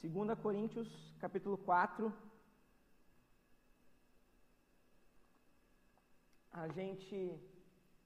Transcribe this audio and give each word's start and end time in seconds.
2 0.00 0.38
Coríntios, 0.38 0.88
capítulo 1.18 1.58
4. 1.58 2.12
A 6.52 6.68
gente 6.68 7.18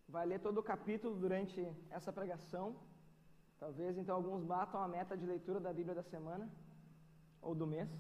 vai 0.08 0.24
ler 0.24 0.40
todo 0.40 0.56
o 0.58 0.62
capítulo 0.62 1.14
durante 1.24 1.60
essa 1.90 2.10
pregação. 2.10 2.76
Talvez 3.60 3.98
então 3.98 4.16
alguns 4.16 4.42
batam 4.42 4.82
a 4.82 4.88
meta 4.88 5.14
de 5.18 5.26
leitura 5.26 5.60
da 5.60 5.70
Bíblia 5.70 5.94
da 5.94 6.02
semana 6.02 6.50
ou 7.43 7.55
do 7.55 7.66
mês. 7.66 7.91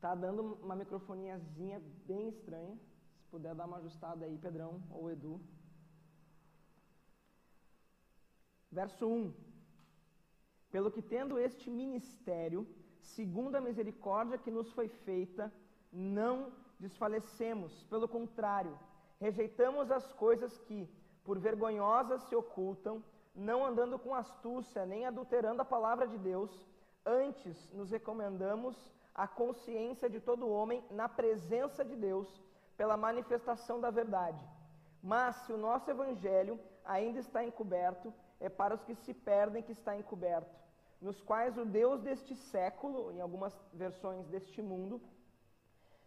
Tá 0.00 0.14
dando 0.14 0.54
uma 0.62 0.76
microfoniazinha 0.76 1.82
bem 2.06 2.28
estranha. 2.28 2.78
Se 3.18 3.26
puder 3.28 3.56
dar 3.56 3.66
uma 3.66 3.78
ajustada 3.78 4.24
aí, 4.24 4.38
Pedrão 4.38 4.80
ou 4.88 5.10
Edu. 5.10 5.40
Verso 8.70 9.04
1. 9.04 9.49
Pelo 10.70 10.90
que, 10.90 11.02
tendo 11.02 11.38
este 11.38 11.68
ministério, 11.70 12.66
segundo 13.00 13.56
a 13.56 13.60
misericórdia 13.60 14.38
que 14.38 14.50
nos 14.50 14.72
foi 14.72 14.88
feita, 14.88 15.52
não 15.92 16.52
desfalecemos, 16.78 17.82
pelo 17.84 18.08
contrário, 18.08 18.78
rejeitamos 19.18 19.90
as 19.90 20.12
coisas 20.12 20.58
que, 20.58 20.88
por 21.24 21.38
vergonhosas, 21.38 22.22
se 22.22 22.34
ocultam, 22.34 23.02
não 23.34 23.64
andando 23.64 23.98
com 23.98 24.14
astúcia, 24.14 24.86
nem 24.86 25.06
adulterando 25.06 25.62
a 25.62 25.64
palavra 25.64 26.06
de 26.06 26.18
Deus, 26.18 26.50
antes 27.04 27.70
nos 27.72 27.90
recomendamos 27.90 28.76
a 29.14 29.26
consciência 29.26 30.08
de 30.08 30.20
todo 30.20 30.48
homem 30.48 30.82
na 30.90 31.08
presença 31.08 31.84
de 31.84 31.96
Deus, 31.96 32.40
pela 32.76 32.96
manifestação 32.96 33.80
da 33.80 33.90
verdade. 33.90 34.42
Mas 35.02 35.36
se 35.44 35.52
o 35.52 35.58
nosso 35.58 35.90
evangelho 35.90 36.58
ainda 36.84 37.18
está 37.18 37.44
encoberto, 37.44 38.12
é 38.40 38.48
para 38.48 38.74
os 38.74 38.82
que 38.82 38.94
se 38.94 39.12
perdem 39.12 39.62
que 39.62 39.72
está 39.72 39.96
encoberto, 39.96 40.58
nos 41.00 41.20
quais 41.20 41.56
o 41.56 41.64
Deus 41.64 42.00
deste 42.00 42.34
século, 42.34 43.12
em 43.12 43.20
algumas 43.20 43.54
versões 43.72 44.26
deste 44.26 44.60
mundo, 44.62 45.00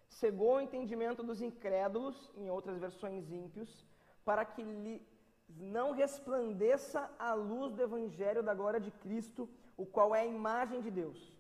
cegou 0.08 0.56
o 0.56 0.62
entendimento 0.62 1.24
dos 1.24 1.42
incrédulos, 1.42 2.32
em 2.36 2.50
outras 2.50 2.78
versões 2.78 3.32
ímpios, 3.32 3.86
para 4.26 4.44
que 4.46 4.62
lhe 4.64 5.02
não 5.50 5.92
resplandeça 5.92 7.10
a 7.20 7.34
luz 7.34 7.74
do 7.74 7.82
evangelho 7.82 8.42
da 8.42 8.54
glória 8.54 8.80
de 8.80 8.92
Cristo, 8.92 9.50
o 9.78 9.86
qual 9.86 10.16
é 10.16 10.22
a 10.22 10.26
imagem 10.26 10.82
de 10.82 10.90
Deus. 10.90 11.34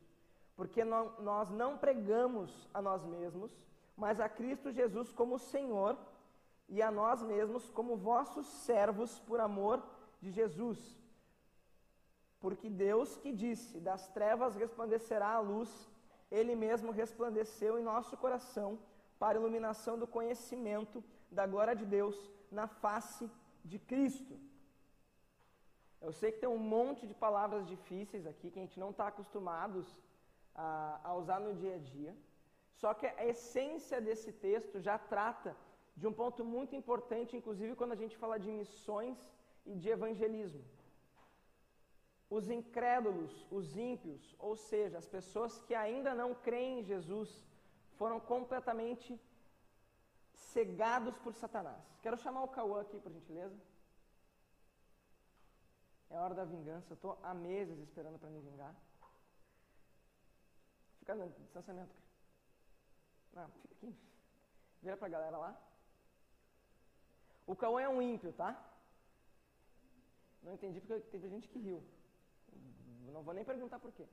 Porque 0.55 0.83
nós 0.83 1.49
não 1.49 1.77
pregamos 1.77 2.69
a 2.73 2.81
nós 2.81 3.03
mesmos, 3.05 3.51
mas 3.95 4.19
a 4.19 4.29
Cristo 4.29 4.71
Jesus 4.71 5.11
como 5.11 5.39
Senhor, 5.39 5.97
e 6.69 6.81
a 6.81 6.89
nós 6.89 7.21
mesmos 7.21 7.69
como 7.69 7.95
vossos 7.95 8.47
servos 8.47 9.19
por 9.19 9.39
amor 9.39 9.83
de 10.23 10.31
Jesus. 10.39 10.79
Porque 12.43 12.69
Deus 12.87 13.09
que 13.21 13.31
disse: 13.43 13.73
Das 13.89 14.03
trevas 14.17 14.55
resplandecerá 14.63 15.29
a 15.35 15.45
luz, 15.51 15.71
Ele 16.37 16.55
mesmo 16.65 16.91
resplandeceu 17.01 17.73
em 17.79 17.89
nosso 17.91 18.15
coração 18.23 18.69
para 19.21 19.37
a 19.37 19.41
iluminação 19.41 19.95
do 20.01 20.07
conhecimento 20.17 20.97
da 21.37 21.45
glória 21.53 21.75
de 21.81 21.85
Deus 21.97 22.17
na 22.59 22.67
face 22.83 23.25
de 23.71 23.77
Cristo. 23.91 24.35
Eu 26.05 26.11
sei 26.19 26.29
que 26.33 26.41
tem 26.43 26.49
um 26.49 26.65
monte 26.75 27.03
de 27.09 27.15
palavras 27.25 27.63
difíceis 27.73 28.25
aqui 28.31 28.51
que 28.51 28.59
a 28.59 28.65
gente 28.65 28.79
não 28.83 28.89
está 28.93 29.05
acostumados 29.07 29.85
a, 30.65 30.99
a 31.09 31.11
usar 31.21 31.39
no 31.45 31.53
dia 31.61 31.75
a 31.75 31.83
dia. 31.93 32.13
Só 32.81 32.89
que 32.93 33.07
a 33.07 33.25
essência 33.33 33.97
desse 34.07 34.31
texto 34.47 34.81
já 34.87 34.97
trata 35.13 35.51
de 35.95 36.05
um 36.09 36.13
ponto 36.21 36.41
muito 36.55 36.75
importante, 36.81 37.37
inclusive 37.39 37.77
quando 37.79 37.93
a 37.93 38.01
gente 38.01 38.17
fala 38.23 38.37
de 38.45 38.51
missões 38.51 39.17
e 39.65 39.75
de 39.75 39.89
evangelismo. 39.89 40.63
Os 42.29 42.49
incrédulos, 42.49 43.47
os 43.51 43.77
ímpios, 43.77 44.35
ou 44.39 44.55
seja, 44.55 44.97
as 44.97 45.07
pessoas 45.07 45.61
que 45.61 45.75
ainda 45.75 46.15
não 46.15 46.33
creem 46.33 46.79
em 46.79 46.83
Jesus, 46.83 47.29
foram 47.97 48.19
completamente 48.19 49.19
cegados 50.33 51.15
por 51.17 51.33
Satanás. 51.33 51.83
Quero 52.01 52.17
chamar 52.17 52.43
o 52.43 52.47
Cauã 52.47 52.81
aqui, 52.81 52.99
por 52.99 53.11
gentileza. 53.11 53.55
É 56.09 56.17
hora 56.19 56.33
da 56.33 56.45
vingança. 56.45 56.91
Eu 56.91 56.95
estou 56.95 57.19
há 57.23 57.33
meses 57.33 57.79
esperando 57.79 58.19
para 58.19 58.29
me 58.29 58.39
vingar. 58.39 58.75
Fica 60.99 61.15
no 61.15 61.29
distanciamento. 61.29 61.95
Não, 63.33 63.47
fica 63.49 63.73
aqui. 63.73 63.95
Vira 64.81 64.97
para 64.97 65.07
a 65.07 65.11
galera 65.11 65.37
lá. 65.37 65.57
O 67.45 67.55
Cauã 67.55 67.81
é 67.81 67.89
um 67.89 68.01
ímpio, 68.01 68.31
tá? 68.33 68.51
Não 70.43 70.53
entendi 70.53 70.79
porque 70.81 70.99
teve 71.11 71.29
gente 71.29 71.47
que 71.47 71.59
riu. 71.59 71.83
Não 73.11 73.23
vou 73.23 73.33
nem 73.33 73.45
perguntar 73.45 73.79
por 73.79 73.91
quê. 73.91 74.05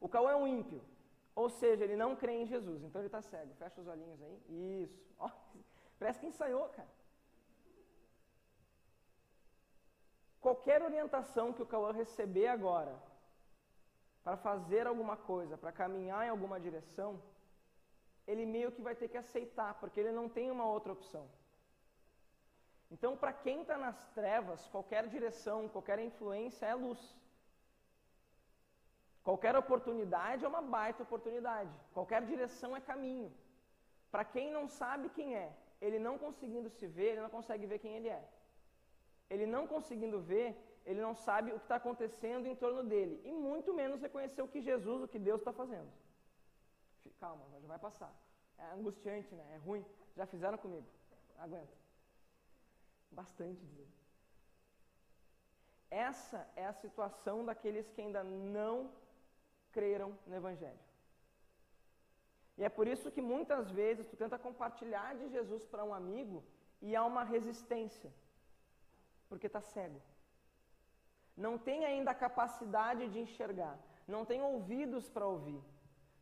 O 0.00 0.08
Cauã 0.08 0.30
é 0.32 0.36
um 0.36 0.46
ímpio. 0.46 0.82
Ou 1.34 1.48
seja, 1.48 1.84
ele 1.84 1.96
não 1.96 2.16
crê 2.16 2.32
em 2.32 2.46
Jesus, 2.46 2.82
então 2.82 3.00
ele 3.00 3.08
está 3.08 3.20
cego. 3.22 3.54
Fecha 3.54 3.80
os 3.80 3.86
olhinhos 3.86 4.20
aí. 4.22 4.82
Isso. 4.84 5.08
Oh, 5.20 5.30
parece 5.98 6.20
que 6.20 6.28
ensaiou, 6.28 6.68
cara. 6.68 6.88
Qualquer 10.40 10.80
orientação 10.80 11.52
que 11.52 11.60
o 11.60 11.66
Cauã 11.66 11.90
receber 11.90 12.46
agora 12.46 12.96
para 14.22 14.36
fazer 14.36 14.86
alguma 14.86 15.16
coisa, 15.16 15.58
para 15.58 15.72
caminhar 15.72 16.24
em 16.24 16.28
alguma 16.28 16.60
direção, 16.60 17.20
ele 18.28 18.46
meio 18.46 18.70
que 18.70 18.80
vai 18.80 18.94
ter 18.94 19.08
que 19.08 19.16
aceitar, 19.16 19.74
porque 19.80 19.98
ele 19.98 20.12
não 20.12 20.28
tem 20.28 20.50
uma 20.50 20.66
outra 20.66 20.92
opção. 20.92 21.28
Então, 22.90 23.16
para 23.16 23.32
quem 23.32 23.60
está 23.62 23.76
nas 23.76 23.98
trevas, 24.18 24.66
qualquer 24.68 25.06
direção, 25.08 25.68
qualquer 25.68 25.98
influência 25.98 26.66
é 26.66 26.74
luz. 26.74 27.00
Qualquer 29.22 29.54
oportunidade 29.56 30.44
é 30.44 30.48
uma 30.48 30.62
baita 30.62 31.02
oportunidade. 31.02 31.70
Qualquer 31.92 32.22
direção 32.24 32.74
é 32.74 32.80
caminho. 32.80 33.30
Para 34.10 34.24
quem 34.24 34.50
não 34.50 34.66
sabe 34.66 35.10
quem 35.10 35.36
é, 35.36 35.54
ele 35.82 35.98
não 35.98 36.16
conseguindo 36.18 36.70
se 36.70 36.86
ver, 36.86 37.10
ele 37.10 37.20
não 37.20 37.28
consegue 37.28 37.66
ver 37.66 37.78
quem 37.78 37.94
ele 37.96 38.08
é. 38.08 38.22
Ele 39.28 39.44
não 39.44 39.66
conseguindo 39.66 40.18
ver, 40.20 40.56
ele 40.86 41.00
não 41.00 41.14
sabe 41.14 41.50
o 41.50 41.58
que 41.58 41.64
está 41.66 41.76
acontecendo 41.76 42.46
em 42.46 42.56
torno 42.56 42.82
dele. 42.82 43.20
E 43.22 43.30
muito 43.30 43.74
menos 43.74 44.00
reconhecer 44.00 44.40
o 44.40 44.48
que 44.48 44.62
Jesus, 44.62 45.02
o 45.02 45.08
que 45.08 45.18
Deus 45.18 45.40
está 45.40 45.52
fazendo. 45.52 45.90
Calma, 47.20 47.44
já 47.60 47.66
vai 47.66 47.78
passar. 47.78 48.14
É 48.56 48.72
angustiante, 48.72 49.34
né? 49.34 49.44
É 49.54 49.56
ruim. 49.58 49.84
Já 50.16 50.24
fizeram 50.24 50.56
comigo. 50.56 50.86
Aguenta. 51.38 51.76
Bastante 53.10 53.64
dizer. 53.64 53.88
Essa 55.90 56.46
é 56.54 56.66
a 56.66 56.72
situação 56.72 57.44
daqueles 57.44 57.90
que 57.90 58.00
ainda 58.00 58.22
não 58.22 58.90
creram 59.72 60.16
no 60.26 60.34
Evangelho. 60.34 60.78
E 62.58 62.64
é 62.64 62.68
por 62.68 62.86
isso 62.86 63.10
que 63.10 63.22
muitas 63.22 63.70
vezes 63.70 64.06
tu 64.06 64.16
tenta 64.16 64.38
compartilhar 64.38 65.14
de 65.14 65.28
Jesus 65.28 65.64
para 65.64 65.84
um 65.84 65.94
amigo 65.94 66.44
e 66.82 66.94
há 66.96 67.04
uma 67.04 67.24
resistência, 67.24 68.12
porque 69.28 69.46
está 69.46 69.60
cego. 69.60 70.00
Não 71.36 71.56
tem 71.56 71.84
ainda 71.84 72.10
a 72.10 72.20
capacidade 72.26 73.08
de 73.08 73.20
enxergar, 73.20 73.78
não 74.06 74.24
tem 74.24 74.42
ouvidos 74.42 75.08
para 75.08 75.26
ouvir, 75.26 75.62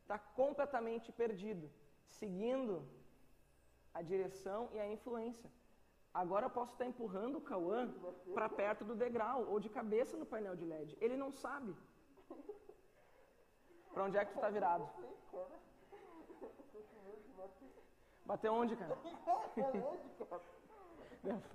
está 0.03 0.19
completamente 0.19 1.11
perdido, 1.11 1.71
seguindo 2.07 2.87
a 3.91 4.03
direção 4.03 4.69
e 4.73 4.79
a 4.79 4.87
influência. 4.87 5.49
Agora 6.21 6.45
eu 6.47 6.49
posso 6.49 6.71
estar 6.73 6.85
empurrando 6.91 7.35
o 7.37 7.41
Cauã 7.49 7.81
para 8.33 8.49
perto 8.49 8.83
do 8.83 8.95
degrau 8.95 9.39
ou 9.51 9.59
de 9.59 9.69
cabeça 9.69 10.17
no 10.17 10.25
painel 10.25 10.55
de 10.55 10.65
LED. 10.65 10.97
Ele 10.99 11.15
não 11.15 11.31
sabe. 11.31 11.75
Para 13.93 14.03
onde 14.05 14.17
é 14.17 14.25
que 14.25 14.31
tu 14.31 14.37
está 14.37 14.49
virado? 14.49 14.89
Bateu 18.25 18.51
onde, 18.51 18.75
cara? 18.75 18.97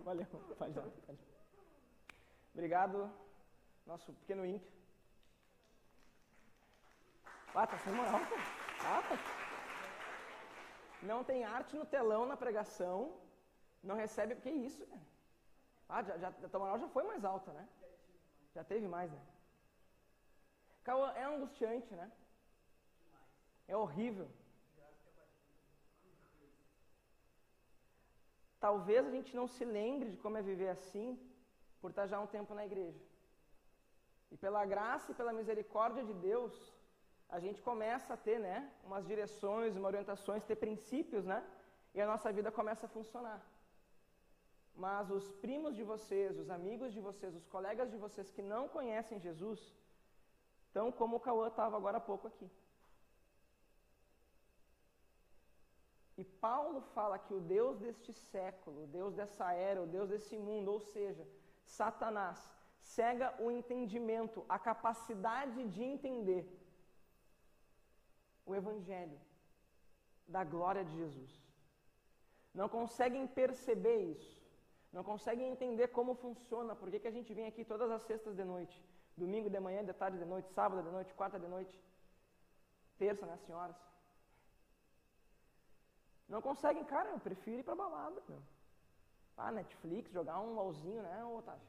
Valeu, 0.05 0.27
pode 0.61 0.75
dar, 0.75 0.87
pode. 1.07 1.19
Obrigado, 2.55 3.11
nosso 3.85 4.13
pequeno 4.13 4.47
ímpio. 4.47 4.73
Ah, 7.53 7.67
tá 7.67 7.79
sem 7.79 7.93
moral, 7.93 8.13
cara. 8.13 8.43
Ah, 8.93 9.03
tá. 9.09 9.17
Não 11.03 11.25
tem 11.25 11.43
arte 11.43 11.75
no 11.75 11.85
telão 11.85 12.27
na 12.27 12.37
pregação 12.37 13.21
não 13.83 13.97
recebe. 13.97 14.37
Que 14.37 14.51
isso, 14.51 14.87
cara? 14.87 15.07
Ah, 15.89 16.03
já, 16.03 16.17
já, 16.19 16.29
a 16.29 16.49
tua 16.49 16.61
moral 16.61 16.79
já 16.79 16.89
foi 16.89 17.05
mais 17.05 17.25
alta, 17.25 17.53
né? 17.53 17.69
Já 18.55 18.65
teve 18.65 18.87
mais, 18.89 19.11
né? 19.11 19.21
Cauã, 20.85 21.11
é 21.13 21.25
angustiante, 21.25 21.95
né? 21.95 22.11
É 23.69 23.77
horrível. 23.77 24.29
Talvez 28.67 29.07
a 29.07 29.11
gente 29.11 29.35
não 29.35 29.47
se 29.55 29.65
lembre 29.65 30.09
de 30.11 30.17
como 30.17 30.39
é 30.39 30.43
viver 30.43 30.69
assim 30.69 31.09
por 31.81 31.91
estar 31.91 32.07
já 32.07 32.19
um 32.21 32.29
tempo 32.37 32.55
na 32.55 32.65
igreja. 32.65 33.01
E 34.31 34.37
pela 34.37 34.65
graça 34.65 35.11
e 35.11 35.15
pela 35.15 35.33
misericórdia 35.33 36.05
de 36.05 36.15
Deus, 36.15 36.55
a 37.29 37.39
gente 37.45 37.61
começa 37.61 38.15
a 38.15 38.17
ter, 38.17 38.39
né, 38.39 38.71
umas 38.85 39.05
direções, 39.07 39.77
umas 39.77 39.91
orientações, 39.93 40.45
ter 40.45 40.57
princípios, 40.57 41.25
né? 41.25 41.45
E 41.95 42.01
a 42.01 42.07
nossa 42.07 42.33
vida 42.33 42.51
começa 42.51 42.87
a 42.87 42.89
funcionar. 42.89 43.41
Mas 44.85 45.11
os 45.17 45.27
primos 45.45 45.73
de 45.79 45.85
vocês, 45.91 46.39
os 46.43 46.49
amigos 46.59 46.91
de 46.97 47.01
vocês, 47.09 47.33
os 47.41 47.47
colegas 47.55 47.89
de 47.93 47.99
vocês 48.05 48.31
que 48.37 48.43
não 48.53 48.63
conhecem 48.77 49.25
Jesus, 49.29 49.61
Então, 50.69 50.87
como 50.99 51.17
o 51.17 51.25
Cauã 51.27 51.47
estava 51.49 51.77
agora 51.77 51.99
há 51.99 52.05
pouco 52.11 52.27
aqui. 52.29 52.49
E 56.21 56.25
Paulo 56.47 56.81
fala 56.95 57.19
que 57.25 57.35
o 57.39 57.41
Deus 57.41 57.79
deste 57.85 58.13
século, 58.33 58.85
o 58.85 58.91
Deus 58.99 59.13
dessa 59.21 59.53
era, 59.53 59.83
o 59.83 59.91
Deus 59.97 60.09
desse 60.13 60.37
mundo, 60.47 60.73
ou 60.77 60.81
seja, 60.95 61.25
Satanás, 61.65 62.41
cega 62.95 63.29
o 63.45 63.51
entendimento, 63.59 64.45
a 64.49 64.59
capacidade 64.59 65.61
de 65.75 65.83
entender 65.93 66.45
o 68.47 68.55
Evangelho 68.61 69.21
da 70.27 70.43
glória 70.55 70.85
de 70.85 70.95
Jesus. 71.03 71.33
Não 72.61 72.69
conseguem 72.79 73.27
perceber 73.27 74.01
isso, 74.17 74.42
não 74.93 75.03
conseguem 75.03 75.51
entender 75.51 75.89
como 75.89 76.15
funciona, 76.15 76.77
por 76.77 76.91
que 76.91 77.09
a 77.09 77.11
gente 77.11 77.33
vem 77.33 77.47
aqui 77.47 77.65
todas 77.65 77.91
as 77.91 78.03
sextas 78.03 78.37
de 78.37 78.45
noite, 78.45 78.77
domingo 79.17 79.49
de 79.49 79.59
manhã, 79.59 79.83
de 79.85 79.93
tarde 79.93 80.19
de 80.19 80.25
noite, 80.25 80.51
sábado 80.53 80.83
de 80.83 80.91
noite, 80.91 81.15
quarta 81.15 81.39
de 81.39 81.49
noite, 81.49 81.75
terça, 82.99 83.25
né, 83.25 83.39
senhoras? 83.47 83.77
Não 86.29 86.43
conseguem, 86.43 86.85
cara, 86.85 87.09
eu 87.11 87.21
prefiro 87.21 87.61
ir 87.61 87.63
pra 87.63 87.75
balada, 87.75 88.23
meu. 88.29 88.43
Ah, 89.37 89.51
Netflix, 89.51 90.13
jogar 90.13 90.39
um 90.41 90.55
LOLzinho, 90.55 91.03
né, 91.03 91.25
Otávio? 91.25 91.69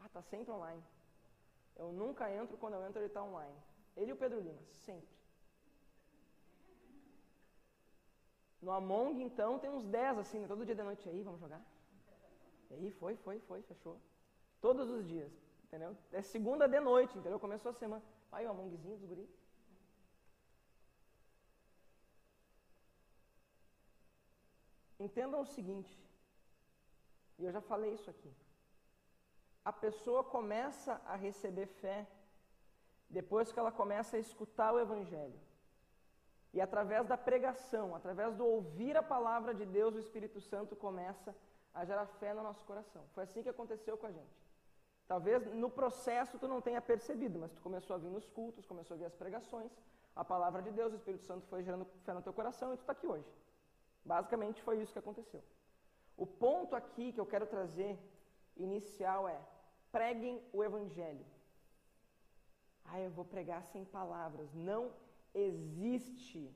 Ah, 0.00 0.08
tá 0.08 0.22
sempre 0.22 0.52
online. 0.52 0.82
Eu 1.76 1.92
nunca 1.92 2.32
entro, 2.32 2.56
quando 2.56 2.74
eu 2.74 2.84
entro 2.84 3.00
ele 3.00 3.08
tá 3.08 3.22
online. 3.22 3.56
Ele 3.96 4.10
e 4.10 4.12
o 4.12 4.16
Pedro 4.16 4.40
Lima, 4.40 4.60
sempre. 4.84 5.08
No 8.60 8.72
Among, 8.72 9.22
então, 9.22 9.58
tem 9.60 9.70
uns 9.70 9.84
10 9.84 10.18
assim, 10.18 10.40
né? 10.40 10.48
todo 10.48 10.66
dia 10.66 10.74
de 10.74 10.82
noite 10.82 11.08
aí, 11.08 11.22
vamos 11.22 11.40
jogar? 11.40 11.62
E 12.70 12.74
aí, 12.74 12.90
foi, 12.90 13.16
foi, 13.16 13.40
foi, 13.40 13.62
fechou. 13.62 13.98
Todos 14.60 14.90
os 14.90 15.06
dias, 15.06 15.32
entendeu? 15.64 15.96
É 16.12 16.22
segunda 16.22 16.68
de 16.68 16.80
noite, 16.80 17.16
entendeu? 17.16 17.38
Começou 17.38 17.70
a 17.70 17.74
semana. 17.74 18.02
Aí 18.30 18.46
o 18.46 18.50
Amongzinho 18.50 18.96
dos 18.96 19.08
guri. 19.08 19.28
Entendam 25.00 25.40
o 25.40 25.46
seguinte, 25.46 25.96
e 27.38 27.44
eu 27.44 27.52
já 27.52 27.60
falei 27.60 27.94
isso 27.94 28.10
aqui. 28.10 28.32
A 29.64 29.72
pessoa 29.72 30.24
começa 30.24 31.00
a 31.06 31.14
receber 31.14 31.66
fé 31.66 32.06
depois 33.08 33.52
que 33.52 33.58
ela 33.58 33.70
começa 33.70 34.16
a 34.16 34.20
escutar 34.20 34.72
o 34.74 34.80
Evangelho. 34.80 35.38
E 36.52 36.60
através 36.60 37.06
da 37.06 37.16
pregação, 37.16 37.94
através 37.94 38.34
do 38.34 38.44
ouvir 38.44 38.96
a 38.96 39.02
palavra 39.02 39.54
de 39.54 39.64
Deus, 39.64 39.94
o 39.94 39.98
Espírito 39.98 40.40
Santo 40.40 40.74
começa 40.74 41.30
a 41.30 41.34
gerar 41.84 42.06
fé 42.06 42.34
no 42.34 42.42
nosso 42.42 42.64
coração. 42.64 43.04
Foi 43.14 43.24
assim 43.24 43.42
que 43.42 43.48
aconteceu 43.48 43.96
com 43.96 44.06
a 44.06 44.12
gente. 44.12 44.36
Talvez 45.06 45.46
no 45.54 45.70
processo 45.70 46.38
tu 46.38 46.46
não 46.46 46.60
tenha 46.60 46.80
percebido, 46.80 47.38
mas 47.38 47.52
tu 47.52 47.62
começou 47.62 47.94
a 47.96 47.98
vir 47.98 48.10
nos 48.10 48.28
cultos, 48.28 48.66
começou 48.66 48.94
a 48.94 48.98
ver 48.98 49.06
as 49.06 49.14
pregações, 49.14 49.72
a 50.14 50.24
palavra 50.24 50.60
de 50.60 50.70
Deus, 50.70 50.92
o 50.92 50.96
Espírito 50.96 51.24
Santo 51.24 51.46
foi 51.46 51.62
gerando 51.62 51.86
fé 52.04 52.12
no 52.12 52.20
teu 52.20 52.32
coração 52.32 52.74
e 52.74 52.76
tu 52.76 52.80
está 52.80 52.92
aqui 52.92 53.06
hoje. 53.06 53.30
Basicamente 54.04 54.62
foi 54.62 54.80
isso 54.80 54.92
que 54.92 54.98
aconteceu. 54.98 55.42
O 56.16 56.26
ponto 56.26 56.74
aqui 56.74 57.12
que 57.12 57.20
eu 57.20 57.26
quero 57.26 57.46
trazer 57.46 57.98
inicial 58.56 59.28
é: 59.28 59.40
preguem 59.92 60.42
o 60.52 60.64
Evangelho. 60.64 61.24
Ah, 62.84 63.00
eu 63.00 63.10
vou 63.10 63.24
pregar 63.24 63.62
sem 63.66 63.84
palavras. 63.84 64.52
Não 64.52 64.92
existe 65.32 66.54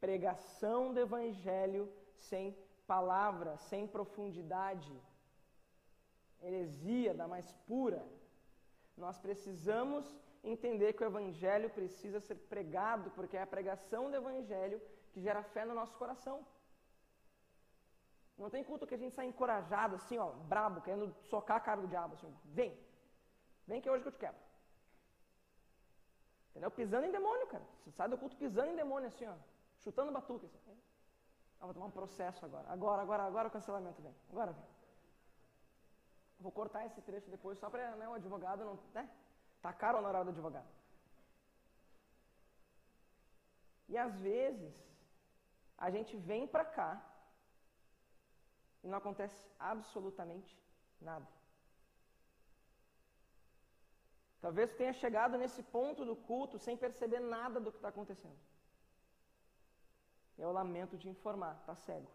pregação 0.00 0.92
do 0.92 1.00
Evangelho 1.00 1.92
sem 2.16 2.56
palavra, 2.86 3.56
sem 3.56 3.86
profundidade. 3.86 4.92
Heresia 6.42 7.12
da 7.14 7.26
mais 7.26 7.50
pura. 7.68 8.04
Nós 8.96 9.18
precisamos 9.18 10.04
entender 10.42 10.92
que 10.92 11.02
o 11.02 11.06
Evangelho 11.06 11.70
precisa 11.70 12.20
ser 12.20 12.36
pregado, 12.52 13.10
porque 13.12 13.36
é 13.36 13.42
a 13.42 13.52
pregação 13.54 14.10
do 14.10 14.16
Evangelho 14.16 14.80
que 15.12 15.20
gera 15.20 15.42
fé 15.42 15.64
no 15.64 15.74
nosso 15.74 15.96
coração. 15.96 16.36
Não 18.36 18.50
tem 18.50 18.64
culto 18.64 18.86
que 18.86 18.94
a 18.94 18.98
gente 19.02 19.14
sai 19.14 19.26
encorajado, 19.26 19.94
assim, 19.96 20.18
ó, 20.18 20.30
brabo, 20.52 20.80
querendo 20.80 21.14
socar 21.30 21.56
a 21.58 21.60
cara 21.60 21.80
do 21.80 21.88
diabo, 21.88 22.14
assim, 22.14 22.32
vem, 22.44 22.76
vem 23.66 23.80
que 23.80 23.88
é 23.88 23.92
hoje 23.92 24.02
que 24.02 24.08
eu 24.08 24.12
te 24.12 24.18
quebro. 24.18 24.42
Entendeu? 26.50 26.70
Pisando 26.70 27.06
em 27.06 27.12
demônio, 27.12 27.46
cara. 27.46 27.64
Você 27.78 27.90
sai 27.92 28.08
do 28.08 28.18
culto 28.18 28.36
pisando 28.36 28.70
em 28.70 28.76
demônio, 28.76 29.08
assim, 29.08 29.26
ó, 29.26 29.34
chutando 29.78 30.12
batuque. 30.12 30.46
Assim. 30.46 30.76
Ah, 31.64 31.66
vou 31.66 31.74
tomar 31.74 31.86
um 31.86 31.98
processo 32.02 32.44
agora. 32.44 32.66
Agora, 32.70 33.00
agora, 33.00 33.22
agora 33.22 33.48
o 33.48 33.50
cancelamento 33.50 34.02
vem. 34.02 34.14
Agora 34.30 34.52
vem. 34.52 34.64
Vou 36.38 36.52
cortar 36.52 36.84
esse 36.84 37.00
trecho 37.00 37.30
depois 37.30 37.58
só 37.58 37.70
para 37.70 37.96
né, 37.96 38.06
o 38.06 38.12
advogado 38.12 38.66
não. 38.66 38.78
Né? 38.92 39.08
Caro 39.78 39.96
o 39.96 40.06
horário 40.06 40.26
do 40.26 40.32
advogado. 40.32 40.68
E 43.88 43.96
às 43.96 44.14
vezes, 44.20 44.74
a 45.78 45.88
gente 45.90 46.14
vem 46.18 46.46
para 46.46 46.66
cá 46.66 46.90
e 48.82 48.88
não 48.88 48.98
acontece 48.98 49.50
absolutamente 49.58 50.54
nada. 51.00 51.26
Talvez 54.42 54.70
tenha 54.74 54.92
chegado 54.92 55.38
nesse 55.38 55.62
ponto 55.62 56.04
do 56.04 56.14
culto 56.14 56.58
sem 56.58 56.76
perceber 56.76 57.20
nada 57.20 57.58
do 57.58 57.72
que 57.72 57.78
está 57.78 57.88
acontecendo. 57.88 58.38
Eu 60.38 60.52
lamento 60.52 60.98
te 60.98 61.08
informar, 61.08 61.56
está 61.60 61.74
cego. 61.74 62.10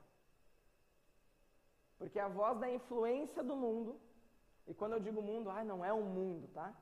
Porque 1.97 2.19
a 2.19 2.27
voz 2.27 2.57
da 2.59 2.69
influência 2.69 3.43
do 3.43 3.55
mundo, 3.55 3.99
e 4.67 4.73
quando 4.73 4.93
eu 4.93 4.99
digo 4.99 5.21
mundo, 5.21 5.49
ah, 5.49 5.63
não 5.63 5.83
é 5.83 5.91
o 5.91 6.03
mundo, 6.03 6.47
tá? 6.53 6.73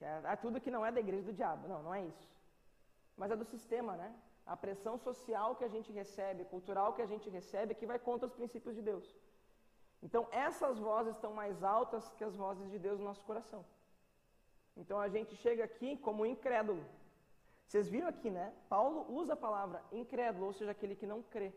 É, 0.00 0.32
é 0.32 0.36
tudo 0.36 0.60
que 0.60 0.70
não 0.70 0.84
é 0.84 0.90
da 0.92 1.00
igreja 1.00 1.26
do 1.30 1.32
diabo. 1.32 1.68
Não, 1.68 1.82
não 1.82 1.94
é 1.94 2.02
isso. 2.04 2.28
Mas 3.16 3.30
é 3.30 3.36
do 3.36 3.44
sistema, 3.44 3.96
né? 3.96 4.14
A 4.46 4.56
pressão 4.56 4.98
social 4.98 5.56
que 5.56 5.64
a 5.64 5.68
gente 5.68 5.90
recebe, 5.92 6.44
cultural 6.44 6.92
que 6.94 7.02
a 7.02 7.06
gente 7.06 7.28
recebe, 7.30 7.74
que 7.74 7.86
vai 7.86 7.98
contra 7.98 8.26
os 8.26 8.34
princípios 8.34 8.74
de 8.74 8.82
Deus. 8.82 9.06
Então, 10.02 10.28
essas 10.30 10.78
vozes 10.78 11.14
estão 11.14 11.32
mais 11.32 11.62
altas 11.62 12.10
que 12.16 12.24
as 12.24 12.36
vozes 12.36 12.70
de 12.70 12.78
Deus 12.78 12.98
no 12.98 13.06
nosso 13.06 13.24
coração. 13.24 13.64
Então, 14.76 14.98
a 15.00 15.08
gente 15.08 15.34
chega 15.36 15.64
aqui 15.64 15.96
como 15.98 16.26
incrédulo. 16.26 16.84
Vocês 17.66 17.88
viram 17.88 18.08
aqui, 18.08 18.30
né? 18.30 18.52
Paulo 18.68 19.12
usa 19.20 19.32
a 19.32 19.36
palavra 19.36 19.82
incrédulo, 19.90 20.46
ou 20.46 20.52
seja, 20.52 20.70
aquele 20.70 20.94
que 20.94 21.06
não 21.06 21.22
crê. 21.22 21.52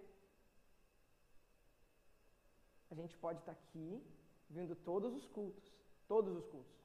A 2.90 2.96
gente 2.96 3.18
pode 3.18 3.40
estar 3.40 3.52
aqui, 3.52 4.02
vindo 4.50 4.76
todos 4.76 5.14
os 5.14 5.28
cultos, 5.28 5.72
todos 6.08 6.36
os 6.36 6.46
cultos. 6.48 6.78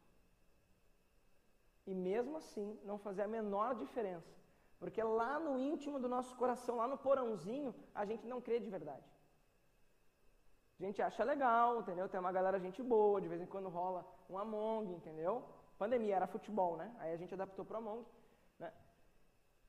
E 1.86 1.94
mesmo 1.94 2.36
assim, 2.36 2.78
não 2.84 2.98
fazer 2.98 3.22
a 3.22 3.28
menor 3.28 3.74
diferença. 3.74 4.32
Porque 4.78 5.02
lá 5.02 5.38
no 5.38 5.58
íntimo 5.58 5.98
do 6.00 6.08
nosso 6.08 6.34
coração, 6.36 6.76
lá 6.76 6.88
no 6.88 6.98
porãozinho, 6.98 7.74
a 7.94 8.04
gente 8.04 8.26
não 8.26 8.40
crê 8.40 8.58
de 8.58 8.68
verdade. 8.68 9.08
A 10.78 10.82
gente 10.84 11.00
acha 11.00 11.22
legal, 11.22 11.80
entendeu? 11.80 12.08
Tem 12.08 12.18
uma 12.18 12.32
galera 12.32 12.58
gente 12.58 12.82
boa, 12.82 13.20
de 13.20 13.28
vez 13.28 13.40
em 13.40 13.46
quando 13.46 13.68
rola 13.68 14.04
um 14.28 14.36
Among, 14.36 14.92
entendeu? 14.92 15.44
Pandemia 15.78 16.16
era 16.16 16.26
futebol, 16.26 16.76
né? 16.76 16.92
Aí 16.98 17.12
a 17.12 17.16
gente 17.16 17.32
adaptou 17.32 17.64
para 17.64 17.76
o 17.76 17.78
Among? 17.78 18.04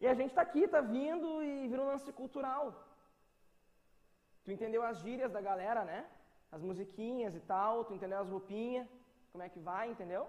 E 0.03 0.07
a 0.11 0.15
gente 0.19 0.31
está 0.31 0.41
aqui, 0.45 0.63
está 0.65 0.81
vindo 0.81 1.27
e 1.41 1.51
vira 1.69 1.81
um 1.81 1.89
lance 1.91 2.11
cultural. 2.17 2.63
Tu 4.43 4.51
entendeu 4.55 4.81
as 4.83 4.97
gírias 5.03 5.31
da 5.35 5.41
galera, 5.49 5.81
né? 5.91 5.99
As 6.55 6.61
musiquinhas 6.69 7.33
e 7.39 7.41
tal, 7.51 7.85
tu 7.85 7.93
entendeu 7.93 8.19
as 8.19 8.31
roupinhas, 8.33 8.89
como 9.31 9.43
é 9.45 9.47
que 9.53 9.61
vai, 9.69 9.85
entendeu? 9.91 10.23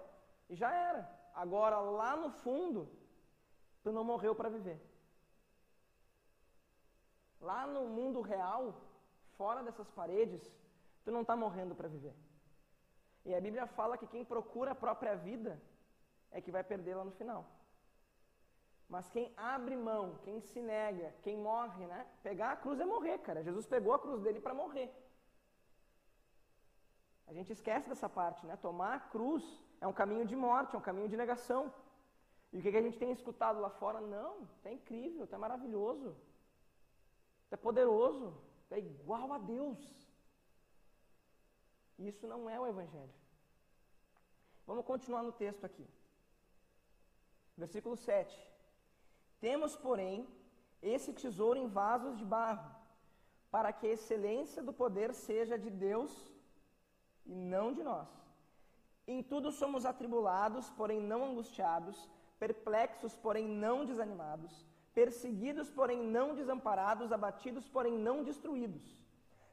E 0.49 0.55
já 0.61 0.69
era. 0.89 1.01
Agora, 1.43 1.77
lá 2.01 2.15
no 2.21 2.29
fundo, 2.43 2.81
tu 3.83 3.91
não 3.97 4.05
morreu 4.11 4.33
para 4.33 4.53
viver. 4.57 4.79
Lá 7.49 7.67
no 7.67 7.83
mundo 7.97 8.21
real, 8.21 8.63
fora 9.37 9.61
dessas 9.61 9.89
paredes, 9.99 10.41
tu 11.03 11.11
não 11.11 11.23
está 11.23 11.35
morrendo 11.35 11.75
para 11.75 11.93
viver. 11.97 12.15
E 13.25 13.35
a 13.35 13.41
Bíblia 13.41 13.67
fala 13.67 13.97
que 13.97 14.07
quem 14.07 14.23
procura 14.23 14.71
a 14.71 14.81
própria 14.85 15.15
vida 15.29 15.61
é 16.31 16.39
que 16.39 16.55
vai 16.57 16.63
perdê-la 16.63 17.03
no 17.03 17.17
final. 17.19 17.43
Mas 18.87 19.09
quem 19.09 19.33
abre 19.35 19.75
mão, 19.75 20.19
quem 20.23 20.39
se 20.41 20.61
nega, 20.61 21.13
quem 21.23 21.37
morre, 21.37 21.85
né? 21.87 22.05
Pegar 22.21 22.51
a 22.51 22.55
cruz 22.55 22.79
é 22.79 22.85
morrer, 22.85 23.17
cara. 23.19 23.43
Jesus 23.43 23.65
pegou 23.65 23.93
a 23.93 23.99
cruz 23.99 24.21
dele 24.21 24.39
para 24.39 24.53
morrer. 24.53 24.89
A 27.27 27.33
gente 27.33 27.51
esquece 27.51 27.89
dessa 27.89 28.07
parte, 28.07 28.45
né? 28.45 28.55
Tomar 28.57 28.93
a 28.95 28.99
cruz 28.99 29.43
é 29.81 29.87
um 29.87 29.93
caminho 29.93 30.25
de 30.25 30.35
morte, 30.35 30.75
é 30.75 30.77
um 30.77 30.87
caminho 30.89 31.09
de 31.09 31.17
negação. 31.17 31.73
E 32.53 32.59
o 32.59 32.61
que, 32.61 32.69
a 32.69 32.81
gente 32.81 32.97
tem 32.97 33.11
escutado 33.11 33.59
lá 33.59 33.69
fora? 33.69 33.99
Não, 33.99 34.47
é 34.63 34.71
incrível, 34.71 35.27
é 35.29 35.37
maravilhoso, 35.37 36.15
é 37.51 37.57
poderoso, 37.57 38.33
é 38.69 38.79
igual 38.79 39.33
a 39.33 39.37
Deus. 39.37 39.79
Isso 41.97 42.27
não 42.27 42.49
é 42.49 42.59
o 42.59 42.67
Evangelho. 42.67 43.13
Vamos 44.67 44.85
continuar 44.85 45.23
no 45.23 45.31
texto 45.31 45.65
aqui. 45.65 45.87
Versículo 47.57 47.95
7. 47.97 48.54
Temos, 49.45 49.75
porém, 49.75 50.27
esse 50.81 51.13
tesouro 51.13 51.59
em 51.59 51.67
vasos 51.67 52.17
de 52.17 52.25
barro, 52.25 52.67
para 53.51 53.71
que 53.71 53.85
a 53.85 53.91
excelência 53.91 54.63
do 54.63 54.73
poder 54.73 55.13
seja 55.13 55.55
de 55.55 55.69
Deus 55.69 56.11
e 57.27 57.35
não 57.35 57.71
de 57.71 57.83
nós. 57.83 58.09
Em 59.07 59.21
tudo 59.21 59.51
somos 59.51 59.85
atribulados, 59.85 60.71
porém 60.71 60.99
não 60.99 61.23
angustiados, 61.23 62.09
perplexos, 62.39 63.15
porém 63.17 63.47
não 63.47 63.85
desanimados, 63.85 64.65
perseguidos, 64.95 65.69
porém 65.69 66.01
não 66.01 66.33
desamparados, 66.33 67.11
abatidos, 67.11 67.67
porém 67.67 67.95
não 67.99 68.23
destruídos, 68.23 68.99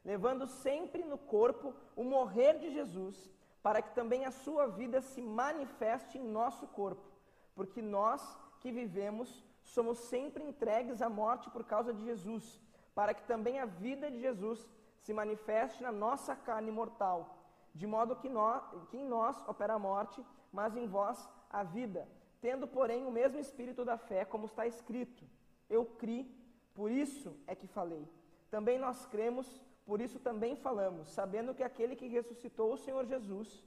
levando 0.03 0.47
sempre 0.47 1.03
no 1.03 1.19
corpo 1.19 1.71
o 1.95 2.03
morrer 2.03 2.57
de 2.57 2.71
Jesus, 2.71 3.29
para 3.61 3.79
que 3.79 3.93
também 3.93 4.25
a 4.25 4.31
sua 4.31 4.65
vida 4.65 5.01
se 5.01 5.21
manifeste 5.21 6.17
em 6.17 6.27
nosso 6.27 6.65
corpo, 6.65 7.07
porque 7.53 7.79
nós 7.79 8.35
que 8.59 8.71
vivemos 8.71 9.52
somos 9.63 9.97
sempre 9.97 10.43
entregues 10.43 11.01
à 11.01 11.09
morte 11.09 11.49
por 11.49 11.63
causa 11.63 11.93
de 11.93 12.03
Jesus, 12.03 12.61
para 12.93 13.13
que 13.13 13.23
também 13.23 13.59
a 13.59 13.65
vida 13.65 14.09
de 14.11 14.19
Jesus 14.19 14.69
se 14.99 15.13
manifeste 15.13 15.81
na 15.81 15.91
nossa 15.91 16.35
carne 16.35 16.71
mortal, 16.71 17.37
de 17.73 17.87
modo 17.87 18.15
que, 18.15 18.29
nós, 18.29 18.63
que 18.89 18.97
em 18.97 19.05
nós 19.05 19.35
opera 19.47 19.73
a 19.73 19.79
morte, 19.79 20.23
mas 20.51 20.75
em 20.75 20.87
vós 20.87 21.27
a 21.49 21.63
vida 21.63 22.07
tendo, 22.43 22.67
porém, 22.67 23.05
o 23.05 23.11
mesmo 23.19 23.39
espírito 23.39 23.85
da 23.85 23.97
fé, 23.97 24.25
como 24.25 24.47
está 24.47 24.67
escrito: 24.67 25.23
Eu 25.69 25.85
criei, 25.85 26.29
por 26.73 26.91
isso 26.91 27.29
é 27.47 27.55
que 27.55 27.67
falei. 27.67 28.05
Também 28.51 28.77
nós 28.77 29.05
cremos, 29.05 29.47
por 29.85 30.01
isso 30.01 30.19
também 30.19 30.53
falamos, 30.57 31.07
sabendo 31.07 31.55
que 31.55 31.63
aquele 31.63 31.95
que 31.95 32.13
ressuscitou 32.17 32.73
o 32.73 32.77
Senhor 32.77 33.05
Jesus 33.05 33.63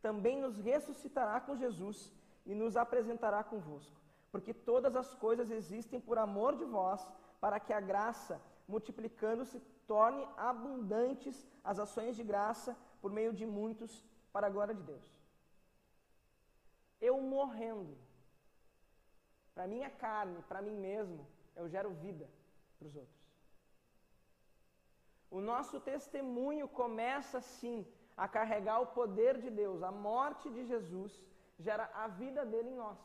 também 0.00 0.40
nos 0.40 0.56
ressuscitará 0.56 1.40
com 1.40 1.56
Jesus 1.56 2.12
e 2.46 2.54
nos 2.54 2.76
apresentará 2.76 3.42
convosco. 3.42 4.00
Porque 4.32 4.52
todas 4.52 4.94
as 4.96 5.14
coisas 5.14 5.50
existem 5.50 6.00
por 6.00 6.18
amor 6.18 6.56
de 6.56 6.64
vós, 6.64 7.06
para 7.40 7.58
que 7.58 7.72
a 7.72 7.80
graça, 7.80 8.40
multiplicando-se, 8.66 9.60
torne 9.86 10.26
abundantes 10.36 11.46
as 11.64 11.78
ações 11.78 12.16
de 12.16 12.24
graça 12.24 12.76
por 13.00 13.10
meio 13.10 13.32
de 13.32 13.46
muitos, 13.46 14.04
para 14.32 14.48
a 14.48 14.50
glória 14.50 14.74
de 14.74 14.82
Deus 14.82 15.18
eu 17.00 17.20
morrendo, 17.20 17.96
para 19.54 19.66
minha 19.66 19.90
carne, 19.90 20.42
para 20.48 20.62
mim 20.62 20.76
mesmo, 20.76 21.26
eu 21.56 21.68
gero 21.68 21.90
vida 21.90 22.28
para 22.78 22.88
os 22.88 22.96
outros. 22.96 23.18
O 25.30 25.40
nosso 25.40 25.80
testemunho 25.80 26.66
começa 26.68 27.40
sim 27.40 27.86
a 28.16 28.26
carregar 28.26 28.80
o 28.80 28.86
poder 28.86 29.38
de 29.38 29.50
Deus. 29.50 29.82
A 29.82 29.92
morte 29.92 30.48
de 30.50 30.64
Jesus 30.64 31.20
gera 31.58 31.90
a 31.94 32.08
vida 32.08 32.44
dele 32.46 32.70
em 32.70 32.76
nós. 32.76 32.98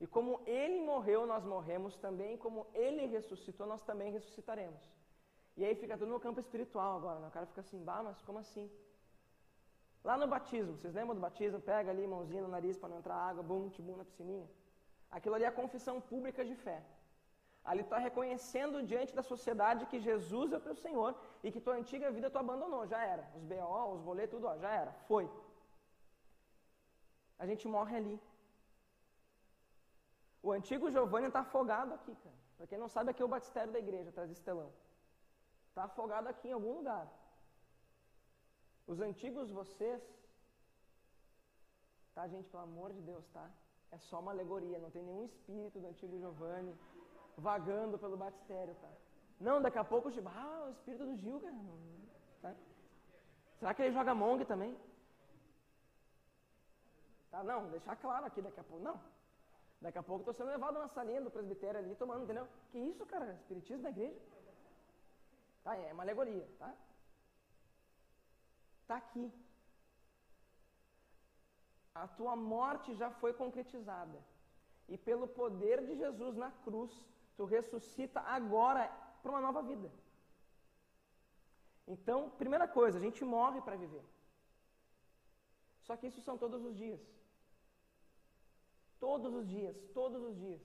E 0.00 0.06
como 0.06 0.40
ele 0.46 0.80
morreu, 0.80 1.26
nós 1.26 1.44
morremos 1.44 1.96
também, 1.96 2.36
como 2.36 2.66
ele 2.74 3.06
ressuscitou, 3.06 3.66
nós 3.66 3.82
também 3.82 4.12
ressuscitaremos. 4.12 4.82
E 5.56 5.64
aí 5.64 5.74
fica 5.74 5.96
tudo 5.96 6.10
no 6.10 6.20
campo 6.20 6.38
espiritual 6.38 6.96
agora, 6.98 7.18
né? 7.20 7.28
o 7.28 7.30
cara 7.30 7.46
fica 7.46 7.62
assim, 7.62 7.82
bah, 7.82 8.02
mas 8.02 8.20
como 8.22 8.38
assim? 8.38 8.70
Lá 10.04 10.16
no 10.18 10.26
batismo, 10.28 10.76
vocês 10.76 10.94
lembram 10.94 11.14
do 11.14 11.20
batismo? 11.20 11.60
Pega 11.60 11.90
ali 11.90 12.06
mãozinha 12.06 12.42
no 12.42 12.48
nariz 12.48 12.78
para 12.78 12.90
não 12.90 12.98
entrar 12.98 13.16
água, 13.16 13.42
bum, 13.42 13.70
tibum 13.70 13.96
na 13.96 14.04
piscininha. 14.04 14.48
Aquilo 15.10 15.34
ali 15.34 15.44
é 15.44 15.48
a 15.48 15.60
confissão 15.60 16.00
pública 16.00 16.44
de 16.44 16.54
fé. 16.54 16.78
Ali 17.64 17.80
está 17.80 17.98
reconhecendo 17.98 18.82
diante 18.90 19.12
da 19.18 19.22
sociedade 19.22 19.86
que 19.86 19.98
Jesus 19.98 20.52
é 20.52 20.58
o 20.58 20.60
teu 20.60 20.76
Senhor 20.76 21.12
e 21.42 21.50
que 21.50 21.60
tua 21.60 21.74
antiga 21.74 22.12
vida 22.16 22.30
tu 22.30 22.38
abandonou, 22.38 22.86
já 22.86 23.02
era. 23.02 23.24
Os 23.34 23.42
BO, 23.42 23.94
os 23.94 24.00
boletos, 24.02 24.34
tudo, 24.36 24.46
ó, 24.46 24.56
já 24.58 24.70
era, 24.70 24.92
foi. 25.08 25.28
A 27.38 27.46
gente 27.46 27.66
morre 27.66 27.96
ali. 27.96 28.20
O 30.46 30.52
antigo 30.52 30.90
Giovanni 30.94 31.26
está 31.26 31.40
afogado 31.40 31.92
aqui, 31.94 32.14
cara. 32.24 32.36
Para 32.56 32.66
quem 32.68 32.78
não 32.82 32.88
sabe, 32.88 33.10
aqui 33.10 33.20
é 33.20 33.24
o 33.24 33.34
batistério 33.34 33.72
da 33.72 33.80
igreja, 33.84 34.10
atrás 34.10 34.30
estelão. 34.30 34.70
Está 35.70 35.82
afogado 35.88 36.28
aqui 36.32 36.46
em 36.48 36.52
algum 36.52 36.74
lugar. 36.78 37.04
Os 38.86 39.00
antigos 39.00 39.50
vocês, 39.50 40.00
tá, 42.14 42.28
gente, 42.28 42.48
pelo 42.48 42.62
amor 42.62 42.92
de 42.92 43.02
Deus, 43.10 43.26
tá? 43.36 43.50
É 43.90 43.98
só 43.98 44.20
uma 44.20 44.30
alegoria, 44.30 44.78
não 44.78 44.92
tem 44.92 45.02
nenhum 45.02 45.24
espírito 45.24 45.80
do 45.80 45.88
antigo 45.88 46.16
Giovanni 46.16 46.78
vagando 47.36 47.98
pelo 47.98 48.16
batistério, 48.16 48.76
tá? 48.76 48.92
Não, 49.40 49.60
daqui 49.60 49.78
a 49.78 49.84
pouco, 49.92 50.12
tipo, 50.12 50.28
ah, 50.28 50.66
o 50.68 50.70
espírito 50.70 51.06
do 51.06 51.16
Gil, 51.16 51.40
cara. 51.40 51.56
Tá? 52.42 52.54
Será 53.58 53.74
que 53.74 53.82
ele 53.82 53.96
joga 53.98 54.14
Monk 54.14 54.44
também? 54.44 54.78
Tá, 57.32 57.42
não, 57.42 57.68
deixar 57.68 57.96
claro 57.96 58.26
aqui 58.26 58.40
daqui 58.40 58.60
a 58.60 58.64
pouco. 58.70 58.84
Não. 58.84 59.15
Daqui 59.86 59.98
a 59.98 60.02
pouco 60.02 60.22
estou 60.22 60.34
sendo 60.34 60.50
levado 60.50 60.80
na 60.80 60.88
salinha 60.88 61.20
do 61.24 61.30
presbitério 61.30 61.78
ali, 61.78 61.94
tomando, 61.94 62.24
entendeu? 62.24 62.46
Que 62.70 62.78
isso, 62.90 63.06
cara? 63.06 63.34
Espiritismo 63.34 63.84
da 63.84 63.90
igreja? 63.90 64.20
Tá, 65.62 65.76
é 65.76 65.92
uma 65.92 66.02
alegoria, 66.02 66.44
tá? 66.58 66.70
Está 68.80 68.96
aqui. 68.96 69.32
A 71.94 72.08
tua 72.08 72.34
morte 72.34 72.96
já 72.96 73.10
foi 73.20 73.32
concretizada. 73.32 74.18
E 74.88 74.98
pelo 74.98 75.28
poder 75.28 75.86
de 75.86 75.94
Jesus 76.02 76.34
na 76.34 76.50
cruz, 76.64 76.92
tu 77.36 77.44
ressuscita 77.44 78.20
agora 78.38 78.84
para 79.22 79.30
uma 79.30 79.40
nova 79.40 79.62
vida. 79.62 79.88
Então, 81.86 82.28
primeira 82.30 82.66
coisa, 82.66 82.98
a 82.98 83.04
gente 83.06 83.24
morre 83.24 83.60
para 83.60 83.76
viver. 83.76 84.04
Só 85.82 85.96
que 85.96 86.08
isso 86.08 86.20
são 86.22 86.36
todos 86.36 86.64
os 86.64 86.76
dias. 86.76 87.00
Todos 88.98 89.34
os 89.34 89.46
dias, 89.46 89.76
todos 89.94 90.22
os 90.22 90.36
dias. 90.36 90.62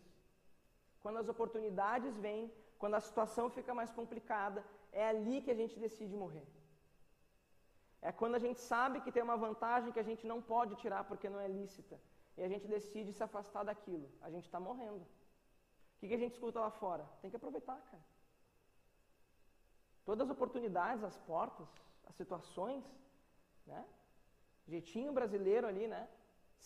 Quando 1.02 1.18
as 1.18 1.30
oportunidades 1.34 2.18
vêm, 2.18 2.52
quando 2.78 2.96
a 2.96 3.06
situação 3.08 3.50
fica 3.50 3.74
mais 3.74 3.92
complicada, 3.92 4.64
é 4.92 5.08
ali 5.08 5.42
que 5.42 5.52
a 5.52 5.60
gente 5.62 5.80
decide 5.80 6.16
morrer. 6.16 6.48
É 8.02 8.12
quando 8.12 8.36
a 8.36 8.40
gente 8.40 8.60
sabe 8.60 9.02
que 9.02 9.12
tem 9.12 9.24
uma 9.24 9.38
vantagem 9.38 9.94
que 9.94 10.00
a 10.00 10.08
gente 10.10 10.26
não 10.26 10.42
pode 10.42 10.76
tirar 10.76 11.04
porque 11.04 11.30
não 11.30 11.40
é 11.40 11.48
lícita. 11.48 12.00
E 12.38 12.42
a 12.44 12.48
gente 12.48 12.68
decide 12.68 13.14
se 13.14 13.24
afastar 13.24 13.64
daquilo. 13.64 14.10
A 14.22 14.30
gente 14.32 14.46
está 14.46 14.60
morrendo. 14.60 15.04
O 15.04 16.00
que, 16.00 16.08
que 16.08 16.14
a 16.16 16.18
gente 16.24 16.34
escuta 16.34 16.60
lá 16.60 16.72
fora? 16.72 17.08
Tem 17.22 17.30
que 17.30 17.36
aproveitar, 17.36 17.80
cara. 17.92 18.04
Todas 20.04 20.28
as 20.28 20.36
oportunidades, 20.36 21.04
as 21.04 21.18
portas, 21.18 21.70
as 22.08 22.16
situações, 22.16 22.84
né? 23.68 23.86
Jeitinho 24.68 25.14
brasileiro 25.14 25.68
ali, 25.68 25.88
né? 25.88 26.08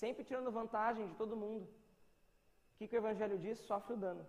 Sempre 0.02 0.26
tirando 0.28 0.52
vantagem 0.52 1.08
de 1.10 1.16
todo 1.16 1.42
mundo. 1.44 1.66
O 1.66 2.78
que, 2.78 2.88
que 2.88 2.96
o 2.96 3.02
Evangelho 3.04 3.38
diz? 3.46 3.58
Sofre 3.60 3.94
o 3.94 4.02
dano. 4.06 4.26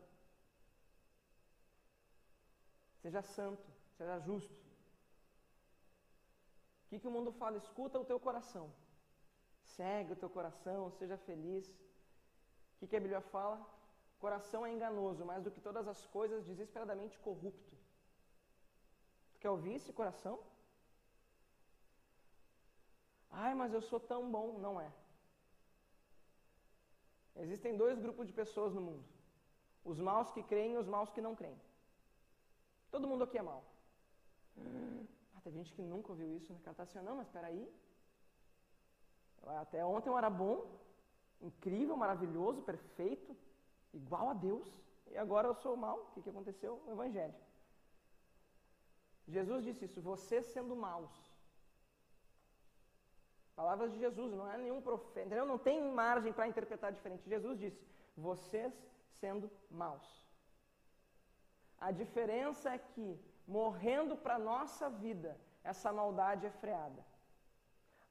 Seja 3.03 3.23
santo, 3.23 3.67
seja 3.97 4.19
justo. 4.21 4.55
O 6.83 6.89
que, 6.89 7.01
que 7.01 7.09
o 7.09 7.15
mundo 7.17 7.33
fala? 7.33 7.57
Escuta 7.57 7.99
o 7.99 8.05
teu 8.11 8.19
coração. 8.27 8.67
Segue 9.77 10.13
o 10.13 10.21
teu 10.23 10.31
coração, 10.31 10.91
seja 10.93 11.17
feliz. 11.29 11.67
O 11.69 12.79
que, 12.79 12.87
que 12.87 12.97
a 12.97 13.01
Bíblia 13.01 13.21
fala? 13.21 13.59
Coração 14.21 14.65
é 14.65 14.71
enganoso, 14.73 15.25
mais 15.25 15.43
do 15.43 15.51
que 15.51 15.61
todas 15.61 15.89
as 15.89 16.07
coisas, 16.07 16.45
desesperadamente 16.45 17.19
corrupto. 17.19 17.75
Tu 19.33 19.41
quer 19.41 19.51
ouvir 19.51 19.75
esse 19.75 19.93
coração? 19.93 20.39
Ai, 23.31 23.53
mas 23.55 23.75
eu 23.75 23.83
sou 23.83 23.99
tão 23.99 24.31
bom. 24.31 24.59
Não 24.59 24.81
é. 24.81 24.91
Existem 27.45 27.77
dois 27.77 27.99
grupos 27.99 28.27
de 28.27 28.33
pessoas 28.33 28.75
no 28.75 28.81
mundo: 28.81 29.05
os 29.85 29.99
maus 29.99 30.31
que 30.31 30.43
creem 30.43 30.75
e 30.75 30.79
os 30.79 30.87
maus 30.87 31.11
que 31.11 31.21
não 31.21 31.35
creem. 31.35 31.61
Todo 32.91 33.09
mundo 33.09 33.25
aqui 33.25 33.39
é 33.39 33.43
mau. 33.43 33.63
Tem 35.47 35.53
gente 35.53 35.73
que 35.75 35.83
nunca 35.83 36.11
ouviu 36.11 36.37
isso, 36.37 36.53
né? 36.53 36.59
Cara 36.65 36.77
tá 36.77 36.83
assim, 36.83 37.01
não, 37.01 37.17
mas 37.17 37.29
espera 37.29 37.47
aí. 37.47 37.73
Até 39.47 39.85
ontem 39.85 40.09
eu 40.09 40.19
era 40.19 40.29
bom, 40.29 40.69
incrível, 41.41 41.97
maravilhoso, 41.97 42.63
perfeito, 42.63 43.37
igual 43.95 44.31
a 44.31 44.35
Deus, 44.35 44.67
e 45.13 45.17
agora 45.17 45.47
eu 45.47 45.55
sou 45.55 45.77
mal. 45.77 45.99
O 45.99 46.11
que, 46.13 46.23
que 46.23 46.31
aconteceu? 46.31 46.83
O 46.85 46.91
Evangelho. 46.91 47.35
Jesus 49.29 49.63
disse 49.63 49.85
isso, 49.85 50.01
vocês 50.01 50.47
sendo 50.47 50.75
maus. 50.75 51.15
Palavras 53.57 53.91
de 53.93 53.99
Jesus, 53.99 54.31
não 54.35 54.47
é 54.53 54.59
nenhum 54.59 54.83
profeta, 54.83 55.23
entendeu? 55.27 55.47
Não 55.47 55.59
tem 55.59 55.83
margem 56.03 56.33
para 56.33 56.47
interpretar 56.47 56.93
diferente. 56.93 57.29
Jesus 57.35 57.59
disse, 57.59 57.81
vocês 58.17 58.73
sendo 59.21 59.51
maus. 59.71 60.07
A 61.81 61.91
diferença 61.91 62.75
é 62.75 62.79
que 62.79 63.07
morrendo 63.47 64.15
para 64.17 64.35
a 64.35 64.45
nossa 64.51 64.89
vida, 64.91 65.31
essa 65.65 65.93
maldade 65.93 66.45
é 66.47 66.51
freada. 66.51 67.03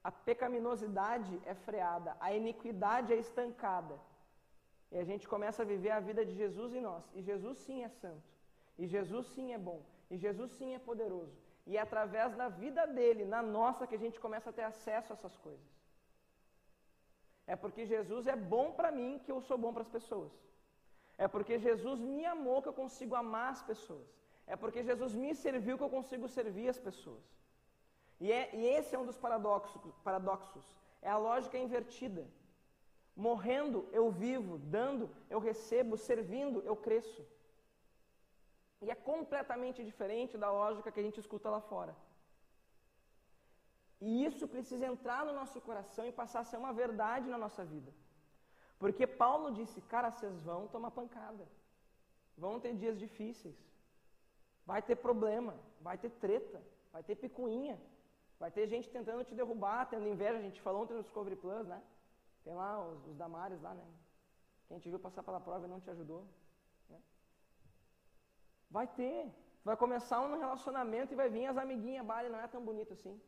A 0.04 0.12
pecaminosidade 0.12 1.42
é 1.46 1.54
freada, 1.54 2.16
a 2.20 2.34
iniquidade 2.34 3.14
é 3.14 3.18
estancada. 3.18 3.96
E 4.92 4.98
a 4.98 5.04
gente 5.04 5.28
começa 5.28 5.62
a 5.62 5.66
viver 5.74 5.92
a 5.92 6.00
vida 6.00 6.24
de 6.26 6.36
Jesus 6.36 6.74
em 6.74 6.82
nós. 6.82 7.04
E 7.14 7.22
Jesus 7.22 7.58
sim 7.60 7.84
é 7.84 7.90
santo. 7.90 8.30
E 8.78 8.88
Jesus 8.88 9.28
sim 9.28 9.54
é 9.54 9.58
bom. 9.58 9.82
E 10.10 10.18
Jesus 10.18 10.52
sim 10.54 10.76
é 10.76 10.80
poderoso. 10.80 11.36
E 11.66 11.78
é 11.78 11.82
através 11.82 12.36
da 12.36 12.48
vida 12.48 12.86
dele, 12.86 13.26
na 13.26 13.42
nossa, 13.42 13.88
que 13.88 13.96
a 13.96 14.04
gente 14.06 14.20
começa 14.20 14.50
a 14.50 14.54
ter 14.54 14.64
acesso 14.64 15.12
a 15.12 15.16
essas 15.16 15.36
coisas. 15.38 15.76
É 17.48 17.56
porque 17.56 17.86
Jesus 17.86 18.28
é 18.28 18.36
bom 18.36 18.72
para 18.72 18.92
mim 18.92 19.20
que 19.24 19.32
eu 19.32 19.42
sou 19.42 19.58
bom 19.58 19.72
para 19.74 19.82
as 19.82 19.90
pessoas. 19.90 20.32
É 21.18 21.28
porque 21.28 21.58
Jesus 21.58 22.00
me 22.00 22.26
amou 22.26 22.62
que 22.62 22.70
eu 22.70 22.74
consigo 22.74 23.16
amar 23.16 23.52
as 23.52 23.64
pessoas. 23.64 24.08
É 24.48 24.56
porque 24.56 24.84
Jesus 24.84 25.14
me 25.16 25.34
serviu 25.34 25.78
que 25.78 25.84
eu 25.84 25.90
consigo 25.90 26.28
servir 26.28 26.68
as 26.70 26.80
pessoas. 26.80 27.24
E, 28.20 28.32
é, 28.32 28.50
e 28.54 28.66
esse 28.66 28.96
é 28.96 29.00
um 29.00 29.06
dos 29.06 29.18
paradoxos, 29.18 29.82
paradoxos. 30.04 30.66
É 31.02 31.10
a 31.10 31.18
lógica 31.18 31.58
invertida. 31.58 32.28
Morrendo, 33.16 33.88
eu 33.92 34.12
vivo. 34.12 34.58
Dando, 34.58 35.10
eu 35.30 35.40
recebo. 35.40 35.98
Servindo, 35.98 36.62
eu 36.62 36.76
cresço. 36.76 37.26
E 38.86 38.92
é 38.96 38.98
completamente 39.12 39.80
diferente 39.90 40.38
da 40.44 40.50
lógica 40.62 40.92
que 40.92 41.00
a 41.02 41.06
gente 41.08 41.20
escuta 41.24 41.50
lá 41.56 41.62
fora. 41.72 41.94
E 44.08 44.26
isso 44.28 44.48
precisa 44.56 44.86
entrar 44.86 45.22
no 45.26 45.34
nosso 45.40 45.60
coração 45.68 46.06
e 46.06 46.18
passar 46.20 46.42
a 46.42 46.50
ser 46.50 46.58
uma 46.64 46.74
verdade 46.82 47.28
na 47.34 47.40
nossa 47.44 47.64
vida. 47.74 47.92
Porque 48.82 49.08
Paulo 49.08 49.50
disse: 49.60 49.82
cara, 49.94 50.12
vocês 50.12 50.36
vão 50.50 50.62
tomar 50.76 50.92
pancada. 51.00 51.46
Vão 52.44 52.60
ter 52.64 52.74
dias 52.84 53.00
difíceis. 53.06 53.58
Vai 54.72 54.82
ter 54.88 54.98
problema. 55.08 55.56
Vai 55.88 55.98
ter 55.98 56.12
treta. 56.26 56.62
Vai 56.94 57.04
ter 57.08 57.16
picuinha. 57.24 57.78
Vai 58.42 58.52
ter 58.52 58.68
gente 58.68 58.90
tentando 58.98 59.24
te 59.24 59.34
derrubar, 59.34 59.90
tendo 59.94 60.08
inveja. 60.14 60.38
A 60.38 60.48
gente 60.48 60.62
falou 60.62 60.84
ontem 60.84 60.94
no 60.94 61.06
Discovery 61.08 61.38
Plus, 61.38 61.66
né? 61.74 61.82
Tem 62.44 62.54
lá 62.54 62.72
os, 62.88 63.00
os 63.08 63.16
Damares 63.24 63.62
lá, 63.62 63.74
né? 63.74 63.86
Quem 64.68 64.78
te 64.78 64.90
viu 64.90 65.00
passar 65.00 65.24
pela 65.24 65.40
prova 65.40 65.66
e 65.66 65.70
não 65.74 65.80
te 65.80 65.90
ajudou. 65.90 66.24
Vai 68.70 68.88
ter. 68.88 69.32
Vai 69.64 69.76
começar 69.76 70.22
um 70.22 70.38
relacionamento 70.38 71.12
e 71.12 71.16
vai 71.16 71.30
vir 71.30 71.48
as 71.48 71.58
amiguinhas, 71.58 72.06
bah, 72.06 72.24
não 72.30 72.40
é 72.40 72.48
tão 72.48 72.64
bonito 72.64 72.94
assim. 72.94 73.20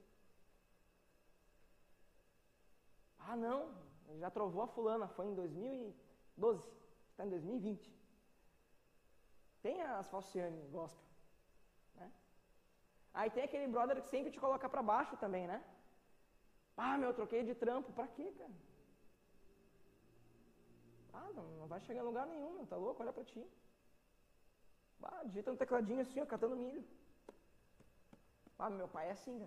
Ah, 3.19 3.35
não, 3.35 3.73
já 4.19 4.29
trovou 4.29 4.61
a 4.63 4.67
fulana, 4.67 5.07
foi 5.07 5.25
em 5.27 5.33
2012, 5.33 6.69
está 7.11 7.25
em 7.25 7.29
2020. 7.29 7.93
Tem 9.61 9.81
as 9.81 10.09
falciane 10.09 10.61
gospel. 10.67 11.03
Né? 11.95 12.11
Aí 13.13 13.29
tem 13.31 13.43
aquele 13.43 13.67
brother 13.67 14.01
que 14.01 14.07
sempre 14.07 14.31
te 14.31 14.39
coloca 14.39 14.69
para 14.69 14.83
baixo 14.83 15.17
também, 15.17 15.47
né? 15.47 15.63
Ah, 16.77 16.97
meu, 16.97 17.13
troquei 17.13 17.43
de 17.43 17.55
trampo, 17.55 17.91
pra 17.91 18.07
quê, 18.07 18.31
cara? 18.37 18.53
Ah, 21.13 21.29
não, 21.33 21.47
não 21.61 21.67
vai 21.67 21.81
chegar 21.81 22.01
em 22.01 22.05
lugar 22.05 22.27
nenhum, 22.27 22.65
tá 22.67 22.77
louco? 22.77 23.01
Olha 23.01 23.11
pra 23.11 23.25
ti. 23.25 23.43
Ah, 25.03 25.23
digita 25.25 25.51
no 25.51 25.57
tecladinho 25.57 26.01
assim, 26.01 26.19
ó, 26.21 26.25
catando 26.25 26.55
milho. 26.55 26.83
Ah, 28.59 28.69
meu 28.69 28.87
pai 28.87 29.07
é 29.09 29.11
assim. 29.11 29.37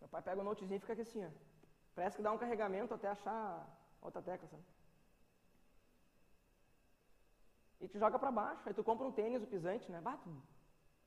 Meu 0.00 0.08
pai 0.08 0.22
pega 0.22 0.40
o 0.40 0.44
notezinho 0.44 0.76
e 0.76 0.80
fica 0.80 0.92
aqui 0.92 1.02
assim, 1.02 1.24
ó. 1.24 1.30
Parece 1.94 2.16
que 2.16 2.22
dá 2.22 2.30
um 2.32 2.38
carregamento 2.38 2.94
até 2.94 3.08
achar 3.08 3.66
outra 4.02 4.22
tecla, 4.22 4.46
sabe? 4.48 4.62
E 7.80 7.88
te 7.88 7.98
joga 7.98 8.18
para 8.18 8.30
baixo. 8.30 8.62
Aí 8.66 8.74
tu 8.74 8.84
compra 8.84 9.06
um 9.06 9.12
tênis, 9.12 9.42
o 9.42 9.46
pisante, 9.46 9.90
né? 9.90 10.02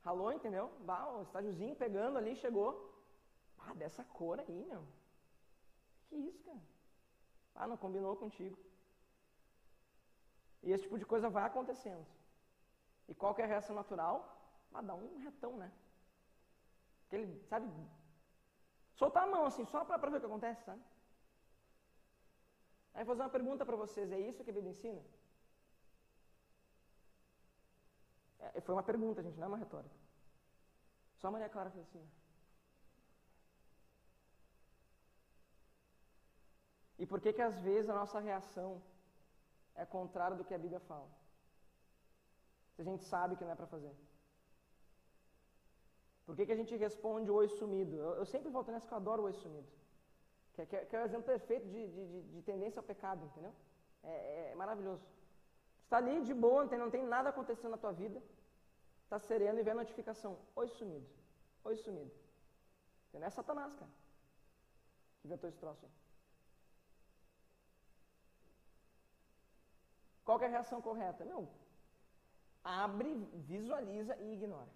Ralou, 0.04 0.32
entendeu? 0.32 0.72
Bah, 0.82 1.06
o 1.12 1.24
estágiozinho 1.24 1.76
pegando 1.76 2.18
ali, 2.18 2.36
chegou. 2.36 2.72
Ah, 3.60 3.74
dessa 3.74 4.04
cor 4.04 4.40
aí, 4.40 4.66
meu. 4.66 4.84
Que 6.08 6.16
isso, 6.16 6.44
cara? 6.44 6.62
Ah, 7.56 7.68
não 7.68 7.78
combinou 7.78 8.16
contigo. 8.16 8.58
E 10.64 10.72
esse 10.72 10.84
tipo 10.84 10.98
de 10.98 11.06
coisa 11.06 11.30
vai 11.30 11.44
acontecendo. 11.44 12.06
E 13.10 13.16
qual 13.16 13.34
que 13.36 13.42
é 13.42 13.46
a 13.46 13.54
reação 13.54 13.76
natural? 13.76 14.18
Ah, 14.74 14.82
dá 14.90 14.94
um 14.94 15.18
retão, 15.28 15.58
né? 15.58 15.70
Aquele, 17.08 17.28
sabe, 17.52 17.68
Soltar 19.00 19.24
a 19.24 19.32
mão 19.34 19.46
assim, 19.46 19.66
só 19.66 19.84
para 19.84 20.10
ver 20.12 20.18
o 20.18 20.20
que 20.20 20.26
acontece, 20.26 20.64
sabe? 20.64 20.82
Aí 22.94 23.04
vou 23.04 23.16
fazer 23.16 23.24
uma 23.24 23.36
pergunta 23.38 23.66
para 23.66 23.76
vocês, 23.84 24.12
é 24.12 24.20
isso 24.20 24.44
que 24.44 24.52
a 24.52 24.54
Bíblia 24.54 24.72
ensina? 24.72 25.02
É, 28.40 28.62
foi 28.62 28.76
uma 28.76 28.84
pergunta, 28.84 29.24
gente, 29.24 29.38
não 29.38 29.46
é 29.46 29.48
uma 29.48 29.58
retórica. 29.58 29.96
Só 31.18 31.28
a 31.28 31.32
Maria 31.32 31.50
Clara 31.50 31.72
fez 31.72 31.86
assim. 31.88 32.06
E 37.00 37.06
por 37.06 37.22
que 37.22 37.34
que 37.34 37.42
às 37.42 37.58
vezes 37.62 37.90
a 37.90 37.96
nossa 38.02 38.20
reação 38.20 38.82
é 39.76 39.86
contrária 39.86 40.36
do 40.36 40.44
que 40.44 40.54
a 40.54 40.64
Bíblia 40.66 40.82
fala? 40.82 41.10
Se 42.80 42.84
a 42.84 42.86
gente 42.92 43.04
sabe 43.04 43.36
que 43.36 43.44
não 43.44 43.52
é 43.52 43.56
para 43.56 43.68
fazer. 43.68 43.94
Por 46.26 46.34
que, 46.34 46.46
que 46.46 46.54
a 46.54 46.56
gente 46.56 46.74
responde 46.78 47.30
oi 47.30 47.50
sumido? 47.50 47.98
Eu, 47.98 48.12
eu 48.20 48.26
sempre 48.26 48.50
volto 48.50 48.72
nessa 48.72 48.88
que 48.88 48.94
eu 48.94 48.98
adoro 48.98 49.24
o 49.24 49.26
oi 49.26 49.34
sumido. 49.34 49.68
Que, 50.54 50.66
que, 50.66 50.86
que 50.86 50.96
é 50.96 51.02
o 51.02 51.04
exemplo 51.08 51.26
perfeito 51.26 51.68
de, 51.68 51.82
de, 51.90 52.22
de, 52.36 52.42
tendência 52.42 52.80
ao 52.80 52.86
pecado, 52.92 53.26
entendeu? 53.26 53.54
É, 54.02 54.12
é, 54.12 54.52
é 54.54 54.56
maravilhoso. 54.56 55.06
Está 55.84 55.98
ali 55.98 56.22
de 56.22 56.34
boa, 56.34 56.62
não 56.62 56.70
tem, 56.70 56.80
não 56.80 56.90
tem 56.90 57.04
nada 57.04 57.28
acontecendo 57.28 57.72
na 57.72 57.78
tua 57.78 57.92
vida. 57.92 58.24
Está 59.04 59.20
sereno 59.20 59.60
e 59.60 59.64
vê 59.64 59.72
a 59.72 59.82
notificação. 59.84 60.40
Oi 60.56 60.70
sumido. 60.70 61.10
Oi 61.66 61.76
sumido. 61.76 62.14
Entendeu? 63.10 63.28
É 63.28 63.30
Satanás, 63.30 63.74
cara. 63.74 63.92
Que 65.20 65.28
inventou 65.28 65.50
esse 65.50 65.60
troço 65.60 65.86
aí. 65.86 65.92
Qual 70.24 70.40
é 70.42 70.46
a 70.46 70.50
reação 70.50 70.82
correta? 70.82 71.26
Meu, 71.26 71.50
abre, 72.64 73.16
visualiza 73.52 74.16
e 74.18 74.34
ignora. 74.34 74.70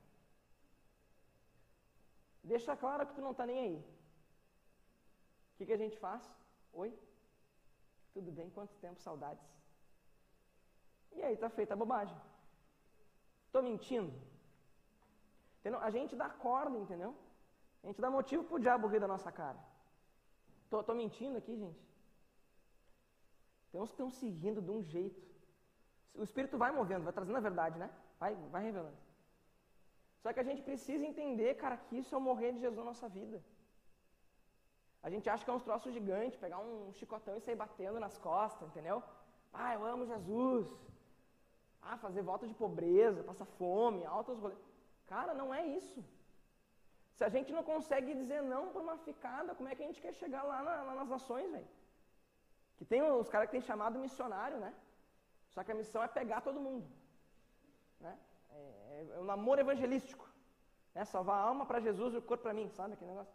Deixa 2.44 2.76
claro 2.76 3.08
que 3.08 3.14
tu 3.14 3.22
não 3.22 3.32
está 3.32 3.46
nem 3.46 3.60
aí. 3.60 3.78
O 5.54 5.58
que, 5.58 5.66
que 5.66 5.74
a 5.74 5.78
gente 5.78 5.98
faz? 5.98 6.24
Oi? 6.74 6.94
Tudo 8.14 8.32
bem? 8.32 8.50
Quanto 8.50 8.74
tempo? 8.76 9.00
Saudades. 9.02 9.48
E 11.14 11.22
aí 11.22 11.34
está 11.34 11.50
feita 11.50 11.74
a 11.74 11.78
bobagem. 11.78 12.18
Estou 13.46 13.64
mentindo? 13.64 14.14
Entendeu? 15.60 15.80
A 15.80 15.90
gente 15.90 16.16
dá 16.16 16.30
corda, 16.30 16.78
entendeu? 16.78 17.16
A 17.84 17.88
gente 17.88 18.02
dá 18.02 18.10
motivo 18.10 18.44
para 18.44 18.56
o 18.56 18.60
diabo 18.60 18.88
rir 18.88 19.00
da 19.00 19.08
nossa 19.08 19.32
cara. 19.32 19.60
Tô, 20.70 20.84
tô 20.84 20.94
mentindo 20.94 21.38
aqui, 21.38 21.56
gente? 21.56 21.80
Tem 23.72 23.82
uns 23.82 23.90
que 23.90 23.94
estão 23.94 24.10
se 24.10 24.30
rindo 24.30 24.62
de 24.62 24.72
um 24.72 24.84
jeito. 24.84 25.33
O 26.16 26.24
Espírito 26.24 26.58
vai 26.58 26.72
movendo, 26.72 27.04
vai 27.04 27.14
trazendo 27.14 27.38
a 27.38 27.48
verdade, 27.50 27.78
né? 27.78 27.90
Vai, 28.20 28.36
vai 28.56 28.64
revelando. 28.64 28.98
Só 30.22 30.32
que 30.32 30.40
a 30.40 30.48
gente 30.50 30.62
precisa 30.62 31.06
entender, 31.06 31.56
cara, 31.56 31.78
que 31.78 31.98
isso 31.98 32.14
é 32.14 32.18
o 32.18 32.22
morrer 32.22 32.52
de 32.54 32.60
Jesus 32.60 32.78
na 32.78 32.90
nossa 32.92 33.10
vida. 33.10 33.44
A 35.06 35.10
gente 35.14 35.30
acha 35.30 35.44
que 35.44 35.52
é 35.52 35.54
uns 35.54 35.68
troços 35.70 35.94
gigantes, 35.94 36.40
pegar 36.46 36.60
um 36.60 36.94
chicotão 36.94 37.36
e 37.36 37.42
sair 37.42 37.58
batendo 37.64 38.00
nas 38.00 38.18
costas, 38.18 38.70
entendeu? 38.70 39.04
Ah, 39.52 39.74
eu 39.74 39.84
amo 39.86 40.06
Jesus. 40.06 40.68
Ah, 41.82 41.98
fazer 41.98 42.22
volta 42.22 42.48
de 42.48 42.54
pobreza, 42.54 43.28
passar 43.32 43.46
fome, 43.46 44.06
altos 44.06 44.40
rolês. 44.40 44.64
Cara, 45.06 45.34
não 45.34 45.54
é 45.54 45.66
isso. 45.80 46.02
Se 47.18 47.24
a 47.26 47.30
gente 47.30 47.52
não 47.52 47.64
consegue 47.72 48.14
dizer 48.22 48.42
não 48.42 48.70
por 48.70 48.82
uma 48.82 48.98
ficada, 48.98 49.54
como 49.54 49.68
é 49.70 49.76
que 49.76 49.84
a 49.84 49.88
gente 49.88 50.02
quer 50.02 50.14
chegar 50.14 50.44
lá 50.44 50.64
na, 50.64 50.96
nas 51.00 51.10
nações, 51.16 51.52
velho? 51.52 51.68
Que 52.78 52.86
tem 52.86 53.02
os 53.04 53.30
caras 53.30 53.48
que 53.48 53.58
tem 53.58 53.70
chamado 53.70 54.00
missionário, 54.00 54.58
né? 54.58 54.74
Só 55.54 55.64
que 55.64 55.72
a 55.72 55.76
missão 55.76 56.02
é 56.04 56.08
pegar 56.08 56.42
todo 56.42 56.60
mundo. 56.60 56.88
Né? 58.00 58.18
É, 58.50 59.08
é 59.16 59.20
um 59.20 59.24
namoro 59.24 59.62
evangelístico. 59.62 60.28
Né? 60.94 61.06
Salvar 61.06 61.38
a 61.38 61.48
alma 61.50 61.66
para 61.66 61.80
Jesus 61.80 62.14
e 62.14 62.18
o 62.18 62.22
corpo 62.22 62.44
para 62.44 62.54
mim, 62.54 62.70
sabe 62.70 62.94
aquele 62.94 63.12
negócio? 63.12 63.34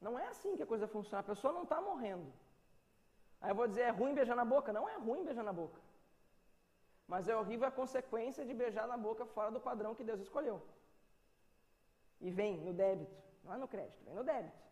Não 0.00 0.18
é 0.18 0.26
assim 0.28 0.56
que 0.56 0.62
a 0.62 0.66
coisa 0.66 0.86
funciona. 0.86 1.20
A 1.20 1.30
pessoa 1.32 1.52
não 1.52 1.64
está 1.64 1.80
morrendo. 1.80 2.32
Aí 3.40 3.50
eu 3.50 3.54
vou 3.54 3.66
dizer, 3.66 3.82
é 3.82 3.90
ruim 3.90 4.14
beijar 4.14 4.36
na 4.36 4.44
boca? 4.44 4.72
Não 4.72 4.88
é 4.88 4.96
ruim 4.96 5.24
beijar 5.24 5.42
na 5.42 5.52
boca. 5.52 5.80
Mas 7.06 7.28
é 7.28 7.36
horrível 7.36 7.66
a 7.68 7.70
consequência 7.70 8.44
de 8.44 8.54
beijar 8.54 8.86
na 8.86 8.96
boca 8.96 9.24
fora 9.26 9.50
do 9.50 9.60
padrão 9.60 9.94
que 9.94 10.04
Deus 10.04 10.20
escolheu. 10.20 10.60
E 12.20 12.30
vem 12.30 12.58
no 12.58 12.72
débito. 12.72 13.16
Não 13.44 13.54
é 13.54 13.56
no 13.56 13.68
crédito, 13.68 14.02
vem 14.04 14.14
no 14.14 14.24
débito. 14.24 14.65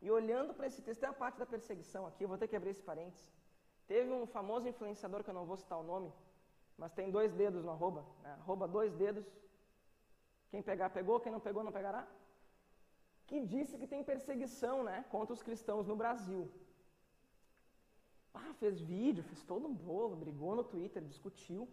E 0.00 0.10
olhando 0.10 0.54
para 0.54 0.66
esse 0.68 0.80
texto, 0.80 1.00
tem 1.00 1.08
a 1.08 1.12
parte 1.12 1.38
da 1.38 1.46
perseguição 1.46 2.06
aqui, 2.06 2.24
eu 2.24 2.28
vou 2.28 2.38
ter 2.38 2.48
que 2.48 2.56
abrir 2.56 2.70
esse 2.70 2.82
parênteses. 2.82 3.32
Teve 3.86 4.10
um 4.12 4.26
famoso 4.26 4.68
influenciador, 4.68 5.24
que 5.24 5.30
eu 5.30 5.38
não 5.38 5.46
vou 5.50 5.56
citar 5.56 5.78
o 5.78 5.88
nome, 5.92 6.12
mas 6.76 6.92
tem 6.92 7.10
dois 7.10 7.32
dedos 7.32 7.64
no 7.64 7.70
arroba, 7.70 8.04
né? 8.22 8.32
arroba 8.40 8.68
dois 8.68 8.92
dedos. 8.94 9.26
Quem 10.50 10.62
pegar, 10.62 10.90
pegou, 10.90 11.20
quem 11.20 11.32
não 11.32 11.40
pegou, 11.40 11.64
não 11.64 11.72
pegará. 11.72 12.06
Que 13.26 13.40
disse 13.54 13.78
que 13.78 13.86
tem 13.86 14.04
perseguição 14.04 14.76
né, 14.82 15.04
contra 15.10 15.34
os 15.34 15.42
cristãos 15.42 15.86
no 15.86 15.96
Brasil. 15.96 16.50
Ah, 18.32 18.54
fez 18.60 18.80
vídeo, 18.80 19.24
fez 19.24 19.42
todo 19.42 19.66
um 19.66 19.74
bolo, 19.74 20.16
brigou 20.16 20.54
no 20.54 20.64
Twitter, 20.64 21.02
discutiu. 21.02 21.68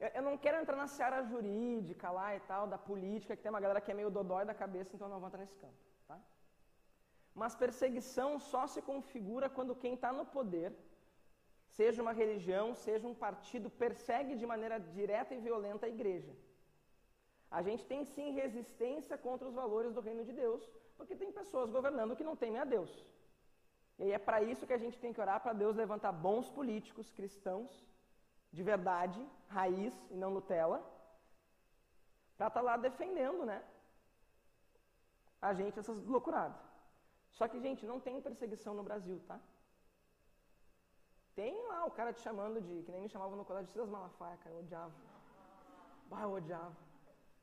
Eu, 0.00 0.08
eu 0.16 0.22
não 0.22 0.36
quero 0.36 0.58
entrar 0.60 0.76
na 0.76 0.88
seara 0.88 1.22
jurídica 1.22 2.10
lá 2.10 2.34
e 2.34 2.40
tal, 2.40 2.66
da 2.66 2.78
política, 2.90 3.36
que 3.36 3.42
tem 3.42 3.54
uma 3.54 3.60
galera 3.60 3.80
que 3.80 3.90
é 3.92 3.94
meio 3.94 4.10
dodói 4.10 4.44
da 4.44 4.54
cabeça, 4.62 4.94
então 4.94 5.06
eu 5.06 5.12
não 5.12 5.20
vou 5.20 5.28
entrar 5.28 5.40
nesse 5.40 5.56
campo. 5.64 5.91
Mas 7.40 7.54
perseguição 7.54 8.38
só 8.38 8.62
se 8.66 8.80
configura 8.90 9.48
quando 9.48 9.78
quem 9.82 9.94
está 9.94 10.12
no 10.12 10.24
poder, 10.36 10.70
seja 11.78 12.02
uma 12.02 12.12
religião, 12.12 12.74
seja 12.74 13.06
um 13.08 13.14
partido, 13.14 13.70
persegue 13.70 14.34
de 14.40 14.46
maneira 14.52 14.78
direta 14.78 15.34
e 15.34 15.40
violenta 15.46 15.86
a 15.86 15.94
igreja. 15.96 16.32
A 17.50 17.62
gente 17.62 17.84
tem 17.86 18.04
sim 18.04 18.28
resistência 18.32 19.16
contra 19.16 19.48
os 19.48 19.54
valores 19.54 19.94
do 19.94 20.04
reino 20.08 20.24
de 20.28 20.32
Deus, 20.32 20.62
porque 20.96 21.16
tem 21.16 21.32
pessoas 21.40 21.70
governando 21.70 22.16
que 22.16 22.28
não 22.28 22.36
temem 22.36 22.60
a 22.60 22.64
Deus. 22.64 22.92
E 23.98 24.10
é 24.10 24.18
para 24.18 24.42
isso 24.42 24.66
que 24.66 24.72
a 24.72 24.82
gente 24.84 24.98
tem 24.98 25.12
que 25.12 25.20
orar 25.20 25.40
para 25.40 25.52
Deus 25.62 25.76
levantar 25.76 26.12
bons 26.12 26.48
políticos 26.50 27.10
cristãos, 27.10 27.70
de 28.52 28.62
verdade, 28.62 29.20
raiz 29.48 29.94
e 30.10 30.16
não 30.16 30.30
Nutella, 30.30 30.78
para 32.36 32.48
estar 32.48 32.60
tá 32.60 32.66
lá 32.68 32.76
defendendo, 32.76 33.44
né? 33.46 33.62
a 35.42 35.52
gente 35.52 35.78
essas 35.78 35.98
loucuradas. 36.06 36.56
Só 37.32 37.48
que, 37.48 37.58
gente, 37.60 37.86
não 37.86 37.98
tem 37.98 38.20
perseguição 38.20 38.74
no 38.74 38.82
Brasil, 38.82 39.20
tá? 39.26 39.40
Tem 41.34 41.54
lá 41.66 41.84
o 41.86 41.90
cara 41.90 42.12
te 42.12 42.20
chamando 42.20 42.60
de, 42.60 42.82
que 42.82 42.92
nem 42.92 43.02
me 43.02 43.08
chamava 43.08 43.34
no 43.34 43.44
colégio, 43.44 43.70
Silas 43.72 43.88
Malafaia, 43.88 44.36
cara, 44.38 44.54
eu 44.54 44.60
odiava. 44.60 44.92
Bah, 46.10 46.22
eu 46.22 46.32
odiava. 46.32 46.76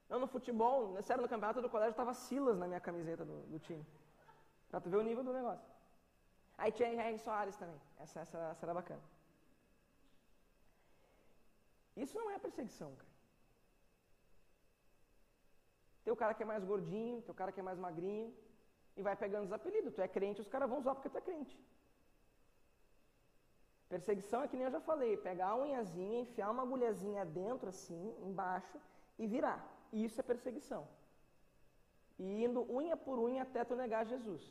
Não, 0.07 0.19
no 0.19 0.27
futebol, 0.27 1.01
sério, 1.01 1.23
no 1.23 1.29
campeonato 1.29 1.61
do 1.61 1.69
colégio 1.69 1.95
tava 1.95 2.13
Silas 2.13 2.57
na 2.57 2.67
minha 2.67 2.79
camiseta 2.79 3.25
do, 3.25 3.41
do 3.47 3.59
time. 3.59 3.85
Pra 4.69 4.79
tu 4.79 4.89
ver 4.89 4.97
o 4.97 5.03
nível 5.03 5.23
do 5.23 5.33
negócio. 5.33 5.67
Aí 6.57 6.71
tinha 6.71 6.93
Henrique 6.93 7.19
Soares 7.19 7.55
também. 7.55 7.79
Essa, 7.97 8.19
essa, 8.19 8.37
essa 8.51 8.65
era 8.65 8.73
bacana. 8.73 9.01
Isso 11.95 12.17
não 12.17 12.29
é 12.29 12.37
perseguição, 12.37 12.95
cara. 12.95 13.09
Tem 16.03 16.13
o 16.13 16.15
cara 16.15 16.33
que 16.33 16.43
é 16.43 16.45
mais 16.45 16.63
gordinho, 16.63 17.21
tem 17.21 17.31
o 17.31 17.35
cara 17.35 17.51
que 17.51 17.59
é 17.59 17.63
mais 17.63 17.77
magrinho, 17.77 18.33
e 18.99 19.01
vai 19.07 19.15
pegando 19.23 19.45
os 19.47 19.55
apelidos. 19.57 19.93
Tu 19.95 20.01
é 20.07 20.09
crente, 20.17 20.41
os 20.45 20.51
caras 20.53 20.69
vão 20.69 20.79
usar 20.79 20.93
porque 20.95 21.11
tu 21.13 21.17
é 21.17 21.25
crente. 21.29 21.55
Perseguição 23.93 24.39
é 24.43 24.47
que 24.47 24.57
nem 24.57 24.65
eu 24.67 24.75
já 24.77 24.81
falei, 24.91 25.11
pegar 25.29 25.49
a 25.49 25.59
unhazinha, 25.63 26.23
enfiar 26.25 26.49
uma 26.51 26.63
agulhazinha 26.63 27.23
dentro 27.25 27.69
assim, 27.73 28.03
embaixo, 28.29 28.77
e 29.17 29.25
virar. 29.25 29.59
Isso 29.91 30.19
é 30.21 30.23
perseguição. 30.31 30.83
E 32.19 32.43
indo 32.45 32.61
unha 32.79 32.95
por 33.05 33.17
unha 33.27 33.43
até 33.43 33.63
tu 33.63 33.75
negar 33.75 34.05
Jesus. 34.05 34.43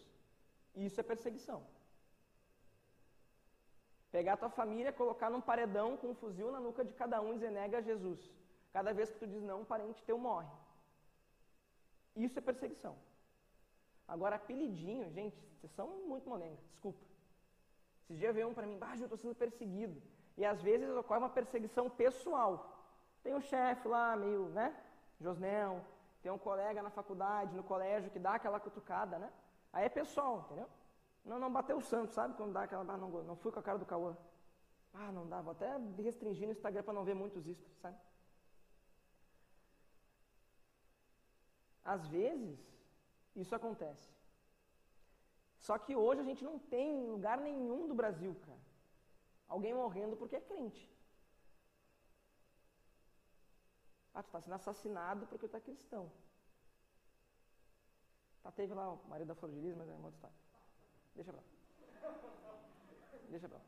Isso 0.75 0.99
é 1.01 1.05
perseguição. 1.13 1.61
Pegar 4.11 4.39
tua 4.39 4.53
família, 4.59 4.99
colocar 5.01 5.29
num 5.31 5.45
paredão 5.51 5.97
com 5.99 6.09
um 6.09 6.15
fuzil 6.23 6.51
na 6.51 6.61
nuca 6.67 6.83
de 6.85 6.95
cada 6.95 7.21
um 7.21 7.31
e 7.31 7.35
dizer 7.35 7.51
nega 7.51 7.87
Jesus. 7.91 8.21
Cada 8.73 8.93
vez 8.93 9.11
que 9.11 9.21
tu 9.23 9.27
diz 9.27 9.43
não, 9.43 9.61
um 9.61 9.71
parente 9.73 10.03
teu 10.09 10.19
morre. 10.19 10.51
Isso 12.17 12.39
é 12.39 12.43
perseguição. 12.51 12.97
Agora, 14.09 14.37
apelidinho, 14.37 15.11
gente, 15.11 15.37
vocês 15.61 15.71
são 15.73 15.87
muito 16.07 16.29
molenga, 16.29 16.57
desculpa. 16.71 16.99
Esses 18.05 18.19
dias 18.19 18.35
veio 18.35 18.49
um 18.49 18.55
para 18.55 18.67
mim, 18.67 18.79
baixo, 18.79 19.03
eu 19.03 19.07
estou 19.07 19.19
sendo 19.19 19.35
perseguido. 19.35 20.01
E 20.37 20.45
às 20.45 20.63
vezes 20.63 20.89
ocorre 20.97 21.21
uma 21.21 21.29
perseguição 21.29 21.91
pessoal. 21.91 22.53
Tem 23.23 23.35
um 23.35 23.41
chefe 23.41 23.87
lá, 23.87 24.17
meio, 24.17 24.49
né? 24.49 24.75
Josnel, 25.21 25.85
tem 26.23 26.33
um 26.33 26.39
colega 26.39 26.81
na 26.83 26.91
faculdade, 26.91 27.55
no 27.55 27.63
colégio, 27.63 28.11
que 28.11 28.19
dá 28.19 28.35
aquela 28.35 28.59
cutucada, 28.59 29.19
né? 29.19 29.31
Aí 29.73 29.85
é 29.85 29.89
pessoal, 29.89 30.45
entendeu? 30.47 30.69
Não, 31.25 31.39
não 31.39 31.53
bateu 31.53 31.77
o 31.77 31.83
santo, 31.83 32.15
sabe? 32.15 32.35
Quando 32.35 32.53
dá 32.53 32.63
aquela. 32.63 32.83
Ah, 32.91 32.97
não, 32.97 33.11
não 33.11 33.37
fui 33.37 33.53
com 33.53 33.61
a 33.61 33.63
cara 33.63 33.79
do 33.79 33.85
Cauã. 33.85 34.17
Ah, 34.95 35.13
não 35.13 35.29
dá, 35.29 35.43
vou 35.43 35.53
até 35.53 35.77
restringir 35.99 36.47
no 36.47 36.53
Instagram 36.53 36.83
para 36.83 36.95
não 36.95 37.05
ver 37.05 37.15
muitos 37.15 37.47
isso, 37.47 37.69
sabe? 37.83 37.97
Às 41.85 42.07
vezes, 42.09 42.59
isso 43.41 43.55
acontece. 43.55 44.09
Só 45.61 45.79
que 45.79 45.95
hoje 45.95 46.21
a 46.21 46.25
gente 46.25 46.45
não 46.45 46.59
tem 46.59 47.05
em 47.05 47.11
lugar 47.11 47.39
nenhum 47.41 47.87
do 47.89 47.95
Brasil, 47.95 48.35
cara, 48.47 48.61
alguém 49.49 49.75
morrendo 49.75 50.17
porque 50.17 50.37
é 50.37 50.41
crente. 50.41 50.89
Ah, 54.15 54.23
tu 54.23 54.27
está 54.27 54.41
sendo 54.41 54.55
assassinado 54.55 55.27
porque 55.27 55.47
tu 55.49 55.57
é 55.57 55.61
cristão. 55.61 56.11
Tá, 58.43 58.51
teve 58.51 58.75
lá 58.75 58.93
o 58.93 59.09
marido 59.09 59.29
da 59.29 59.35
Flor 59.35 59.51
de 59.53 59.61
Lis, 59.61 59.77
mas 59.77 59.89
é 59.89 59.93
uma 59.93 60.07
outra 60.07 60.17
história. 60.17 60.37
Deixa 61.15 61.33
pra 61.33 61.41
lá. 61.41 61.49
Deixa 63.29 63.49
pra 63.49 63.59
lá. 63.59 63.65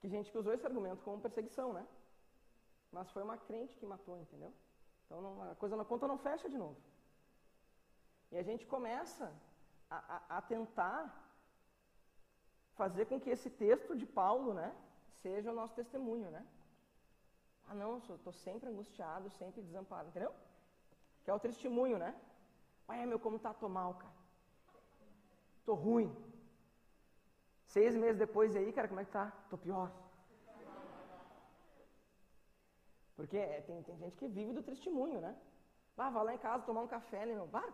Que 0.00 0.08
gente 0.08 0.30
que 0.30 0.36
usou 0.36 0.52
esse 0.52 0.66
argumento 0.66 1.02
como 1.02 1.22
perseguição, 1.22 1.72
né? 1.72 1.86
Mas 2.92 3.10
foi 3.10 3.22
uma 3.22 3.38
crente 3.38 3.76
que 3.76 3.86
matou, 3.86 4.18
entendeu? 4.18 4.52
Então 5.04 5.20
não, 5.20 5.50
a 5.50 5.54
coisa 5.54 5.76
na 5.76 5.84
conta 5.84 6.08
não 6.08 6.18
fecha 6.18 6.48
de 6.48 6.58
novo. 6.58 6.76
E 8.32 8.36
a 8.36 8.42
gente 8.42 8.66
começa 8.66 9.32
a, 9.90 9.98
a, 10.16 10.38
a 10.38 10.42
tentar 10.42 11.00
fazer 12.74 13.06
com 13.06 13.20
que 13.20 13.30
esse 13.30 13.50
texto 13.50 13.94
de 13.96 14.06
Paulo, 14.06 14.52
né, 14.52 14.74
seja 15.22 15.52
o 15.52 15.54
nosso 15.54 15.74
testemunho, 15.74 16.30
né? 16.30 16.44
Ah, 17.68 17.74
não, 17.74 17.98
estou 17.98 18.32
sempre 18.32 18.68
angustiado, 18.68 19.30
sempre 19.30 19.62
desamparado, 19.62 20.08
entendeu? 20.08 20.34
Que 21.22 21.30
é 21.30 21.34
o 21.34 21.40
testemunho, 21.40 21.98
né? 21.98 22.14
Olha, 22.86 23.06
meu, 23.06 23.18
como 23.18 23.38
tá, 23.38 23.54
tô 23.54 23.68
mal, 23.68 23.94
cara. 23.94 24.12
Tô 25.64 25.74
ruim. 25.74 26.14
Seis 27.66 27.94
meses 27.96 28.18
depois 28.18 28.54
aí, 28.54 28.72
cara, 28.72 28.88
como 28.88 29.00
é 29.00 29.04
que 29.04 29.10
tá? 29.10 29.32
Tô 29.48 29.56
pior. 29.56 29.90
Porque 33.16 33.36
é, 33.36 33.60
tem, 33.62 33.82
tem 33.82 33.96
gente 33.96 34.16
que 34.16 34.28
vive 34.28 34.52
do 34.52 34.62
testemunho, 34.62 35.20
né? 35.20 35.36
Ah, 35.96 36.10
vai 36.10 36.24
lá 36.24 36.34
em 36.34 36.38
casa 36.38 36.64
tomar 36.64 36.82
um 36.82 36.88
café, 36.88 37.24
né, 37.24 37.34
meu? 37.34 37.46
Bah, 37.46 37.72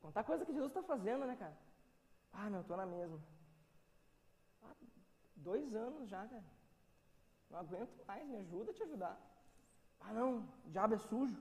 contar 0.00 0.24
coisa 0.24 0.44
que 0.44 0.52
Jesus 0.52 0.70
está 0.70 0.82
fazendo, 0.82 1.24
né, 1.24 1.36
cara? 1.36 1.56
Ah, 2.32 2.50
meu, 2.50 2.64
tô 2.64 2.76
na 2.76 2.86
mesma. 2.86 3.20
Ah, 4.62 4.74
dois 5.36 5.74
anos 5.74 6.08
já, 6.08 6.26
cara. 6.26 6.44
Não 7.50 7.58
aguento 7.60 8.04
mais, 8.06 8.26
me 8.26 8.36
ajuda 8.38 8.72
a 8.72 8.74
te 8.74 8.82
ajudar. 8.82 9.16
Ah, 10.00 10.12
não, 10.12 10.38
o 10.66 10.70
diabo 10.70 10.94
é 10.94 10.98
sujo. 10.98 11.36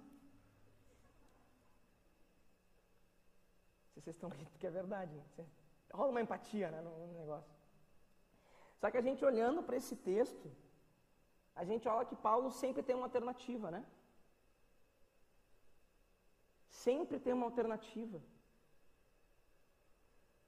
Se 3.93 4.01
vocês 4.01 4.15
estão 4.15 4.29
rindo, 4.29 4.51
que 4.59 4.67
é 4.67 4.69
verdade, 4.69 5.13
né? 5.15 5.45
rola 5.91 6.11
uma 6.11 6.21
empatia 6.21 6.69
né, 6.69 6.81
no, 6.81 7.07
no 7.07 7.13
negócio. 7.13 7.55
Só 8.79 8.91
que 8.91 8.97
a 8.97 9.01
gente 9.01 9.23
olhando 9.23 9.63
para 9.63 9.77
esse 9.77 9.95
texto, 9.95 10.51
a 11.55 11.63
gente 11.63 11.87
olha 11.87 12.09
que 12.09 12.15
Paulo 12.15 12.49
sempre 12.51 12.83
tem 12.83 12.95
uma 12.95 13.05
alternativa, 13.05 13.71
né? 13.75 13.85
Sempre 16.67 17.19
tem 17.19 17.33
uma 17.33 17.45
alternativa. 17.45 18.21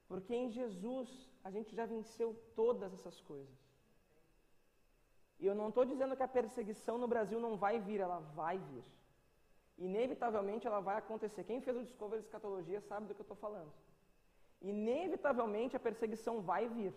Porque 0.10 0.34
em 0.36 0.50
Jesus 0.50 1.10
a 1.44 1.50
gente 1.56 1.74
já 1.80 1.86
venceu 1.86 2.30
todas 2.56 2.94
essas 2.94 3.20
coisas. 3.22 3.58
E 5.40 5.46
eu 5.46 5.56
não 5.56 5.70
estou 5.70 5.86
dizendo 5.86 6.16
que 6.18 6.24
a 6.24 6.36
perseguição 6.40 6.98
no 6.98 7.08
Brasil 7.08 7.40
não 7.40 7.56
vai 7.56 7.80
vir, 7.80 8.00
ela 8.00 8.20
vai 8.42 8.58
vir. 8.58 8.84
Inevitavelmente 9.78 10.66
ela 10.66 10.80
vai 10.80 10.98
acontecer. 10.98 11.44
Quem 11.44 11.62
fez 11.62 11.78
o 11.78 11.84
Discovery 11.84 12.22
de 12.22 12.28
Escatologia 12.28 12.82
sabe 12.82 13.08
do 13.08 13.14
que 13.14 13.22
eu 13.22 13.30
estou 13.30 13.38
falando. 13.38 13.72
Inevitavelmente 14.62 15.78
a 15.78 15.80
perseguição 15.80 16.42
vai 16.42 16.68
vir. 16.68 16.94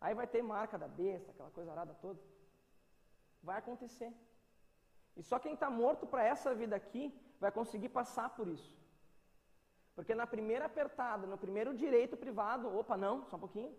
Aí 0.00 0.14
vai 0.14 0.26
ter 0.26 0.42
marca 0.42 0.78
da 0.78 0.86
besta, 0.86 1.32
aquela 1.32 1.50
coisa 1.50 1.72
arada 1.72 1.94
toda. 2.00 2.20
Vai 3.42 3.58
acontecer. 3.58 4.12
E 5.16 5.22
só 5.22 5.38
quem 5.38 5.54
está 5.54 5.68
morto 5.68 6.06
para 6.06 6.24
essa 6.24 6.54
vida 6.54 6.76
aqui 6.76 7.04
vai 7.40 7.50
conseguir 7.50 7.88
passar 7.88 8.28
por 8.36 8.46
isso. 8.48 8.76
Porque 9.96 10.14
na 10.14 10.26
primeira 10.26 10.66
apertada, 10.66 11.26
no 11.26 11.38
primeiro 11.44 11.74
direito 11.74 12.16
privado, 12.16 12.72
opa, 12.80 12.96
não, 12.96 13.24
só 13.24 13.36
um 13.36 13.40
pouquinho. 13.40 13.72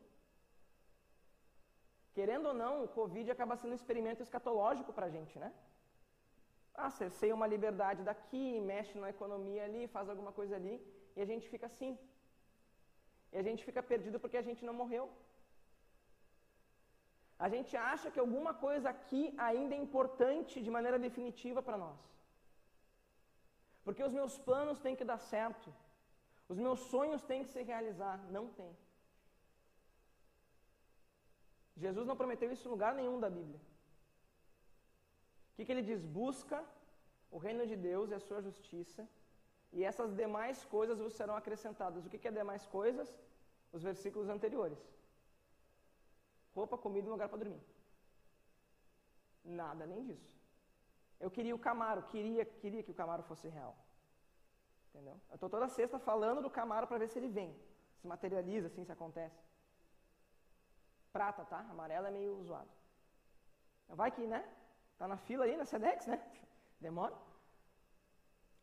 Querendo 2.14 2.48
ou 2.48 2.54
não, 2.54 2.84
o 2.84 2.90
Covid 2.98 3.32
acaba 3.32 3.56
sendo 3.56 3.72
um 3.72 3.80
experimento 3.82 4.22
escatológico 4.22 4.92
para 4.92 5.06
a 5.06 5.14
gente, 5.16 5.40
né? 5.44 5.54
Ah, 6.74 6.90
cerceia 6.90 7.38
uma 7.38 7.48
liberdade 7.48 8.04
daqui, 8.10 8.60
mexe 8.60 8.98
na 8.98 9.10
economia 9.16 9.64
ali, 9.68 9.88
faz 9.96 10.10
alguma 10.10 10.34
coisa 10.40 10.56
ali, 10.60 10.76
e 11.16 11.22
a 11.22 11.28
gente 11.32 11.48
fica 11.54 11.68
assim. 11.72 11.98
E 13.32 13.38
a 13.38 13.44
gente 13.48 13.64
fica 13.64 13.82
perdido 13.82 14.20
porque 14.20 14.38
a 14.38 14.42
gente 14.42 14.66
não 14.66 14.74
morreu. 14.82 15.06
A 17.46 17.48
gente 17.54 17.74
acha 17.92 18.12
que 18.14 18.22
alguma 18.24 18.54
coisa 18.66 18.88
aqui 18.94 19.22
ainda 19.50 19.74
é 19.74 19.78
importante 19.86 20.62
de 20.66 20.72
maneira 20.76 21.00
definitiva 21.08 21.62
para 21.68 21.78
nós. 21.84 22.00
Porque 23.86 24.04
os 24.08 24.14
meus 24.18 24.38
planos 24.48 24.82
têm 24.86 24.98
que 25.00 25.10
dar 25.12 25.20
certo. 25.34 25.70
Os 26.52 26.60
meus 26.66 26.82
sonhos 26.92 27.24
têm 27.30 27.44
que 27.44 27.54
se 27.54 27.62
realizar. 27.72 28.18
Não 28.38 28.46
tem. 28.60 28.72
Jesus 31.78 32.06
não 32.06 32.18
prometeu 32.22 32.52
isso 32.52 32.68
em 32.68 32.72
lugar 32.76 32.94
nenhum 33.00 33.18
da 33.26 33.30
Bíblia. 33.30 33.62
O 35.52 35.56
que, 35.56 35.66
que 35.66 35.72
ele 35.72 35.88
diz? 35.90 36.04
Busca 36.04 36.60
o 37.32 37.38
reino 37.38 37.66
de 37.72 37.78
Deus 37.90 38.12
e 38.12 38.16
a 38.16 38.20
sua 38.28 38.42
justiça, 38.42 39.08
e 39.72 39.84
essas 39.90 40.14
demais 40.22 40.66
coisas 40.66 41.00
vos 41.00 41.14
serão 41.14 41.36
acrescentadas. 41.38 42.06
O 42.06 42.10
que, 42.10 42.18
que 42.22 42.28
é 42.28 42.32
demais 42.32 42.66
coisas? 42.78 43.08
Os 43.72 43.84
versículos 43.84 44.30
anteriores 44.30 44.82
roupa, 46.54 46.78
comida 46.78 47.08
e 47.08 47.10
um 47.10 47.14
lugar 47.14 47.30
para 47.30 47.38
dormir. 47.38 47.62
Nada 49.44 49.86
nem 49.86 50.04
disso. 50.06 50.30
Eu 51.20 51.30
queria 51.30 51.56
o 51.56 51.60
Camaro, 51.60 52.04
queria, 52.04 52.46
queria 52.46 52.84
que 52.84 52.92
o 52.92 53.00
Camaro 53.02 53.24
fosse 53.24 53.48
real. 53.48 53.76
Entendeu? 54.90 55.20
Eu 55.30 55.36
estou 55.36 55.50
toda 55.50 55.68
sexta 55.68 56.00
falando 56.00 56.42
do 56.42 56.50
Camaro 56.50 56.88
para 56.88 56.98
ver 56.98 57.10
se 57.10 57.20
ele 57.20 57.28
vem, 57.28 57.56
se 58.00 58.08
materializa, 58.08 58.68
assim, 58.68 58.84
se 58.84 58.92
acontece. 58.92 59.40
Prata, 61.12 61.44
tá? 61.46 61.60
Amarelo 61.70 62.08
é 62.08 62.12
meio 62.12 62.42
zoado. 62.44 62.70
Vai 63.90 64.12
que, 64.12 64.26
né? 64.26 64.42
Tá 64.98 65.08
na 65.08 65.18
fila 65.18 65.46
aí 65.46 65.56
na 65.58 65.66
Sedex, 65.66 66.06
né? 66.06 66.20
Demora. 66.80 67.18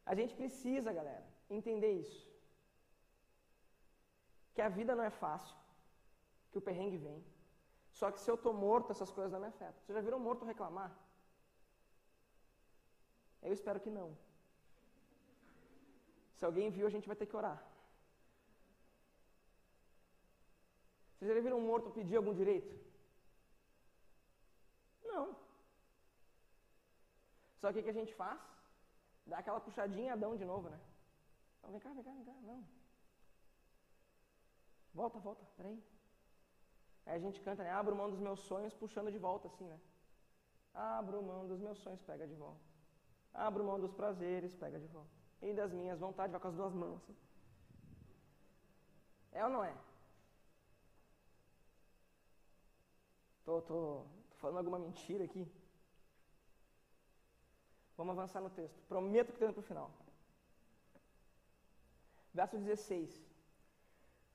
A 0.04 0.14
gente 0.14 0.34
precisa, 0.34 0.92
galera, 0.92 1.26
entender 1.50 1.92
isso. 1.92 2.26
Que 4.54 4.62
a 4.62 4.68
vida 4.68 4.94
não 4.94 5.04
é 5.04 5.10
fácil, 5.10 5.54
que 6.50 6.58
o 6.58 6.62
perrengue 6.62 6.96
vem, 6.96 7.24
só 7.98 8.06
que 8.12 8.20
se 8.22 8.30
eu 8.30 8.36
estou 8.38 8.52
morto, 8.52 8.92
essas 8.92 9.10
coisas 9.16 9.32
não 9.32 9.40
me 9.40 9.46
afetam. 9.52 9.80
Você 9.82 9.92
já 9.96 10.02
viram 10.06 10.18
morto 10.26 10.50
reclamar? 10.52 10.90
Eu 13.42 13.52
espero 13.58 13.80
que 13.84 13.92
não. 13.98 14.08
Se 16.34 16.44
alguém 16.44 16.68
viu, 16.76 16.86
a 16.86 16.90
gente 16.94 17.08
vai 17.10 17.16
ter 17.16 17.28
que 17.30 17.38
orar. 17.40 17.58
Vocês 21.14 21.34
já 21.34 21.40
viram 21.40 21.58
um 21.58 21.66
morto 21.72 21.94
pedir 21.98 22.16
algum 22.16 22.34
direito? 22.34 22.74
Não. 25.12 25.26
Só 27.60 27.72
que 27.72 27.80
o 27.80 27.82
que 27.82 27.94
a 27.94 28.00
gente 28.00 28.14
faz? 28.14 28.38
Dá 29.26 29.38
aquela 29.38 29.60
puxadinha 29.66 30.12
Adão 30.12 30.36
de 30.36 30.44
novo, 30.44 30.68
né? 30.68 30.78
Então, 31.58 31.70
vem 31.70 31.80
cá, 31.80 31.90
vem 31.94 32.04
cá, 32.04 32.10
vem 32.10 32.24
cá. 32.24 32.34
Não. 32.42 32.62
Volta, 34.92 35.18
volta, 35.18 35.42
peraí. 35.56 35.82
Aí 37.06 37.16
a 37.16 37.18
gente 37.18 37.40
canta, 37.40 37.62
né? 37.62 37.70
Abro 37.70 37.94
mão 37.94 38.10
dos 38.10 38.18
meus 38.18 38.40
sonhos, 38.40 38.74
puxando 38.74 39.12
de 39.12 39.18
volta, 39.18 39.46
assim, 39.46 39.66
né? 39.66 39.78
Abro 40.74 41.22
mão 41.22 41.46
dos 41.46 41.60
meus 41.60 41.78
sonhos, 41.78 42.02
pega 42.02 42.26
de 42.26 42.34
volta. 42.34 42.60
Abro 43.32 43.64
mão 43.64 43.78
dos 43.78 43.92
prazeres, 43.92 44.54
pega 44.54 44.78
de 44.78 44.88
volta. 44.88 45.10
E 45.40 45.54
das 45.54 45.72
minhas 45.72 46.00
vontades, 46.00 46.32
vai 46.32 46.40
com 46.40 46.48
as 46.48 46.54
duas 46.54 46.74
mãos. 46.74 47.00
Assim. 47.02 47.16
É 49.32 49.44
ou 49.44 49.50
não 49.50 49.62
é? 49.62 49.74
Tô, 53.44 53.62
tô, 53.62 54.04
tô 54.30 54.36
falando 54.38 54.58
alguma 54.58 54.78
mentira 54.78 55.24
aqui? 55.24 55.46
Vamos 57.96 58.12
avançar 58.18 58.40
no 58.40 58.50
texto. 58.50 58.76
Prometo 58.88 59.28
que 59.28 59.34
estou 59.34 59.48
indo 59.48 59.54
para 59.54 59.60
o 59.60 59.70
final. 59.70 59.90
Verso 62.34 62.58
16. 62.58 63.35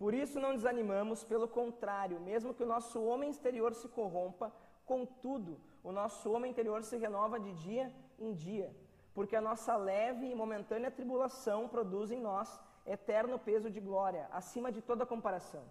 Por 0.02 0.16
isso 0.16 0.40
não 0.40 0.56
desanimamos, 0.56 1.24
pelo 1.24 1.48
contrário, 1.48 2.20
mesmo 2.20 2.56
que 2.56 2.64
o 2.64 2.72
nosso 2.74 2.98
homem 3.04 3.30
exterior 3.30 3.72
se 3.76 3.88
corrompa, 3.88 4.52
contudo, 4.84 5.62
o 5.84 5.92
nosso 5.92 6.32
homem 6.32 6.50
interior 6.50 6.82
se 6.84 6.98
renova 6.98 7.40
de 7.40 7.54
dia 7.66 7.94
em 8.18 8.34
dia, 8.34 8.76
porque 9.14 9.36
a 9.36 9.46
nossa 9.50 9.76
leve 9.76 10.26
e 10.28 10.34
momentânea 10.34 10.90
tribulação 10.90 11.70
produz 11.70 12.10
em 12.10 12.20
nós 12.20 12.60
eterno 12.84 13.38
peso 13.38 13.70
de 13.70 13.80
glória, 13.80 14.28
acima 14.32 14.72
de 14.72 14.82
toda 14.82 15.06
comparação, 15.06 15.64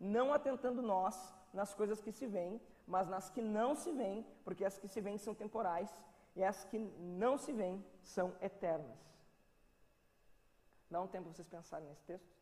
não 0.00 0.32
atentando 0.32 0.80
nós 0.80 1.14
nas 1.52 1.74
coisas 1.74 2.00
que 2.00 2.10
se 2.10 2.26
veem, 2.26 2.58
mas 2.86 3.06
nas 3.06 3.28
que 3.28 3.42
não 3.42 3.74
se 3.74 3.92
veem, 3.92 4.26
porque 4.44 4.64
as 4.64 4.78
que 4.78 4.88
se 4.88 5.02
veem 5.02 5.18
são 5.18 5.34
temporais 5.34 5.94
e 6.34 6.42
as 6.42 6.64
que 6.64 6.78
não 6.78 7.36
se 7.36 7.52
veem 7.52 7.84
são 8.00 8.32
eternas. 8.40 8.98
Dá 10.90 11.02
um 11.02 11.06
tempo 11.06 11.24
para 11.24 11.34
vocês 11.34 11.48
pensarem 11.48 11.86
nesse 11.86 12.04
texto. 12.04 12.33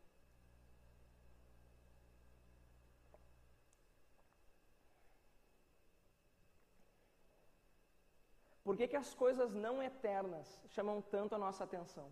Por 8.63 8.77
que, 8.77 8.87
que 8.87 8.95
as 8.95 9.13
coisas 9.13 9.53
não 9.53 9.83
eternas 9.83 10.47
chamam 10.75 11.01
tanto 11.01 11.35
a 11.35 11.37
nossa 11.37 11.63
atenção? 11.63 12.07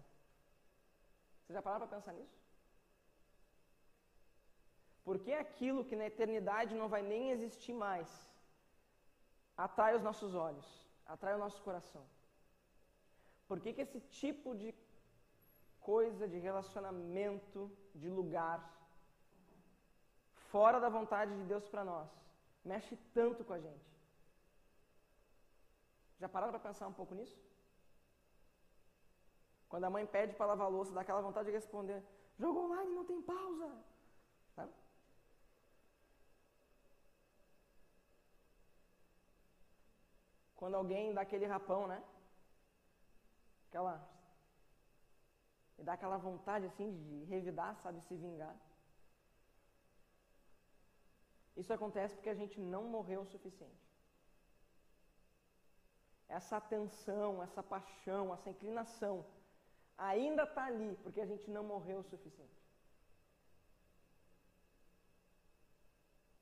Vocês 1.40 1.56
já 1.56 1.62
pararam 1.62 1.88
para 1.88 1.98
pensar 1.98 2.14
nisso? 2.14 2.40
Por 5.04 5.18
que 5.20 5.34
aquilo 5.34 5.86
que 5.86 5.96
na 5.96 6.06
eternidade 6.06 6.76
não 6.76 6.88
vai 6.88 7.02
nem 7.02 7.32
existir 7.32 7.74
mais 7.74 8.10
atrai 9.58 9.96
os 9.96 10.04
nossos 10.04 10.34
olhos, 10.36 10.68
atrai 11.06 11.34
o 11.36 11.44
nosso 11.46 11.62
coração? 11.62 12.04
Por 13.48 13.60
que, 13.60 13.74
que 13.74 13.82
esse 13.82 14.00
tipo 14.22 14.56
de 14.56 14.74
coisa, 15.80 16.28
de 16.28 16.38
relacionamento, 16.38 17.70
de 17.94 18.10
lugar, 18.10 18.60
fora 20.52 20.80
da 20.80 20.90
vontade 20.90 21.36
de 21.36 21.44
Deus 21.46 21.68
para 21.68 21.84
nós, 21.84 22.10
mexe 22.64 22.96
tanto 23.14 23.44
com 23.44 23.54
a 23.54 23.60
gente? 23.60 23.92
Já 26.22 26.30
pararam 26.30 26.54
para 26.54 26.68
pensar 26.68 26.88
um 26.88 26.98
pouco 27.00 27.16
nisso? 27.16 27.38
Quando 29.68 29.86
a 29.86 29.94
mãe 29.96 30.06
pede 30.16 30.34
para 30.36 30.50
lavar 30.52 30.70
louça, 30.70 30.94
dá 30.94 31.02
aquela 31.02 31.26
vontade 31.28 31.48
de 31.50 31.56
responder: 31.60 32.00
jogo 32.38 32.60
online 32.66 32.94
não 32.98 33.06
tem 33.12 33.20
pausa. 33.34 33.70
Tá? 34.56 34.68
Quando 40.56 40.76
alguém 40.76 41.12
dá 41.12 41.22
aquele 41.22 41.48
rapão, 41.48 41.88
né? 41.88 42.00
Aquela. 43.70 43.96
E 45.80 45.84
dá 45.84 45.94
aquela 45.94 46.18
vontade 46.18 46.68
assim 46.68 46.90
de 46.98 47.24
revidar, 47.24 47.76
sabe? 47.78 48.00
Se 48.02 48.16
vingar. 48.16 48.56
Isso 51.58 51.74
acontece 51.74 52.14
porque 52.16 52.30
a 52.30 52.40
gente 52.42 52.60
não 52.60 52.84
morreu 52.84 53.22
o 53.22 53.32
suficiente 53.36 53.90
essa 56.38 56.58
atenção, 56.58 57.44
essa 57.44 57.62
paixão, 57.62 58.34
essa 58.34 58.50
inclinação 58.50 59.26
ainda 59.98 60.44
está 60.44 60.63
ali, 60.65 60.91
porque 61.04 61.22
a 61.22 61.26
gente 61.26 61.50
não 61.56 61.63
morreu 61.63 62.00
o 62.00 62.10
suficiente. 62.12 62.62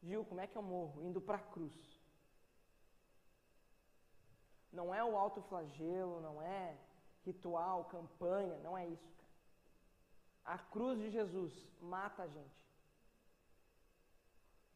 Gil, 0.02 0.24
como 0.26 0.42
é 0.42 0.48
que 0.48 0.56
eu 0.56 0.62
morro? 0.62 1.04
Indo 1.04 1.20
para 1.20 1.38
a 1.38 1.48
cruz. 1.54 1.78
Não 4.72 4.94
é 4.94 5.04
o 5.04 5.18
alto 5.18 5.42
flagelo, 5.50 6.22
não 6.22 6.42
é 6.42 6.78
ritual, 7.26 7.86
campanha, 7.86 8.58
não 8.60 8.78
é 8.78 8.88
isso. 8.88 9.20
A 10.46 10.58
cruz 10.58 11.00
de 11.00 11.10
Jesus 11.10 11.54
mata 11.82 12.24
a 12.24 12.28
gente. 12.28 12.60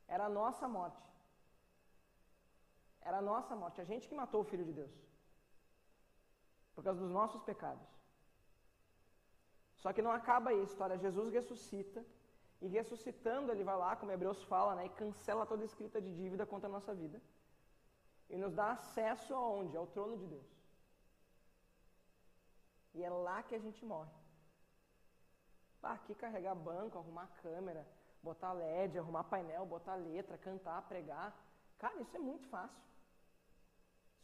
Era 0.07 0.25
a 0.25 0.29
nossa 0.29 0.67
morte. 0.67 1.12
Era 3.05 3.17
a 3.17 3.21
nossa 3.21 3.55
morte, 3.55 3.81
a 3.81 3.83
gente 3.83 4.07
que 4.07 4.15
matou 4.15 4.41
o 4.41 4.49
Filho 4.51 4.65
de 4.65 4.73
Deus. 4.73 4.93
Por 6.75 6.83
causa 6.83 6.99
dos 6.99 7.11
nossos 7.11 7.41
pecados. 7.43 7.87
Só 9.81 9.91
que 9.93 10.01
não 10.01 10.11
acaba 10.11 10.49
aí 10.49 10.59
a 10.59 10.63
história. 10.63 10.97
Jesus 10.97 11.31
ressuscita, 11.31 12.03
e 12.63 12.67
ressuscitando, 12.67 13.51
ele 13.51 13.63
vai 13.69 13.75
lá, 13.75 13.93
como 13.97 14.13
Hebreus 14.13 14.41
fala, 14.43 14.73
né, 14.75 14.85
e 14.85 14.89
cancela 15.01 15.45
toda 15.45 15.65
escrita 15.65 16.01
de 16.01 16.11
dívida 16.15 16.45
contra 16.45 16.69
a 16.69 16.71
nossa 16.71 16.93
vida. 16.93 17.21
E 18.29 18.37
nos 18.37 18.53
dá 18.53 18.71
acesso 18.71 19.33
aonde? 19.35 19.75
Ao 19.75 19.85
trono 19.85 20.17
de 20.17 20.25
Deus. 20.25 20.49
E 22.93 23.03
é 23.03 23.09
lá 23.09 23.43
que 23.43 23.53
a 23.53 23.59
gente 23.59 23.83
morre. 23.83 24.09
Ah, 25.81 25.93
aqui 25.93 26.15
carregar 26.15 26.55
banco, 26.55 26.97
arrumar 26.97 27.27
câmera, 27.41 27.85
botar 28.21 28.53
LED, 28.53 28.97
arrumar 28.97 29.25
painel, 29.25 29.65
botar 29.65 29.95
letra, 29.95 30.37
cantar, 30.37 30.81
pregar. 30.83 31.35
Cara, 31.77 32.01
isso 32.01 32.15
é 32.15 32.19
muito 32.19 32.47
fácil. 32.47 32.81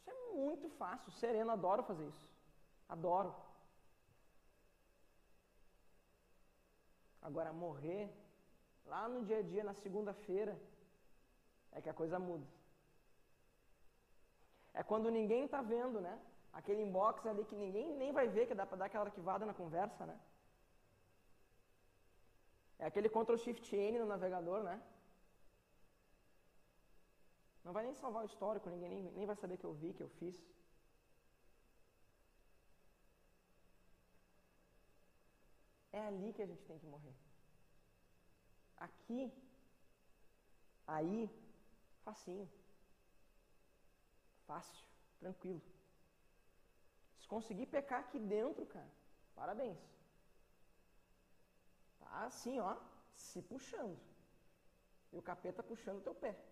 Isso 0.09 0.17
é 0.17 0.33
muito 0.33 0.69
fácil. 0.69 1.11
Sereno, 1.11 1.51
adoro 1.51 1.83
fazer 1.83 2.07
isso. 2.07 2.27
Adoro. 2.87 3.33
Agora, 7.21 7.51
morrer, 7.53 8.09
lá 8.85 9.07
no 9.07 9.23
dia 9.25 9.39
a 9.39 9.41
dia, 9.41 9.63
na 9.63 9.73
segunda-feira, 9.73 10.59
é 11.71 11.81
que 11.81 11.89
a 11.89 11.93
coisa 11.93 12.17
muda. 12.17 12.47
É 14.73 14.81
quando 14.83 15.11
ninguém 15.11 15.45
está 15.45 15.61
vendo, 15.61 15.99
né? 16.01 16.15
Aquele 16.53 16.81
inbox 16.81 17.25
ali 17.25 17.43
que 17.45 17.55
ninguém 17.55 17.95
nem 17.95 18.11
vai 18.11 18.27
ver, 18.27 18.47
que 18.47 18.55
dá 18.55 18.65
para 18.65 18.77
dar 18.77 18.85
aquela 18.85 19.05
arquivada 19.05 19.45
na 19.45 19.53
conversa, 19.53 20.05
né? 20.05 20.19
É 22.79 22.85
aquele 22.85 23.09
Ctrl 23.09 23.37
Shift 23.37 23.75
N 23.75 23.99
no 23.99 24.05
navegador, 24.05 24.63
né? 24.63 24.81
Não 27.63 27.73
vai 27.73 27.83
nem 27.83 27.93
salvar 27.95 28.23
o 28.23 28.25
histórico, 28.25 28.69
ninguém 28.69 28.89
nem, 28.89 29.11
nem 29.11 29.25
vai 29.25 29.35
saber 29.35 29.57
que 29.57 29.65
eu 29.65 29.73
vi, 29.73 29.93
que 29.93 30.03
eu 30.03 30.09
fiz. 30.09 30.35
É 35.91 35.99
ali 36.07 36.33
que 36.33 36.41
a 36.41 36.45
gente 36.45 36.63
tem 36.65 36.79
que 36.79 36.85
morrer. 36.85 37.15
Aqui, 38.77 39.31
aí, 40.87 41.29
facinho. 42.03 42.49
Fácil, 44.47 44.85
tranquilo. 45.19 45.61
Se 47.19 47.27
conseguir 47.27 47.65
pecar 47.67 47.99
aqui 47.99 48.19
dentro, 48.19 48.65
cara, 48.65 48.89
parabéns. 49.35 49.77
Tá 51.99 52.25
assim, 52.25 52.59
ó, 52.59 52.77
se 53.13 53.41
puxando. 53.41 53.99
E 55.11 55.17
o 55.17 55.21
capeta 55.21 55.61
puxando 55.61 55.97
o 55.97 56.01
teu 56.01 56.15
pé. 56.15 56.48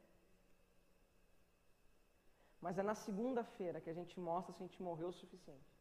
Mas 2.61 2.77
é 2.77 2.83
na 2.83 2.95
segunda-feira 2.95 3.81
que 3.81 3.89
a 3.89 3.93
gente 3.93 4.19
mostra 4.19 4.53
se 4.53 4.63
a 4.63 4.67
gente 4.67 4.81
morreu 4.81 5.09
o 5.09 5.13
suficiente. 5.13 5.77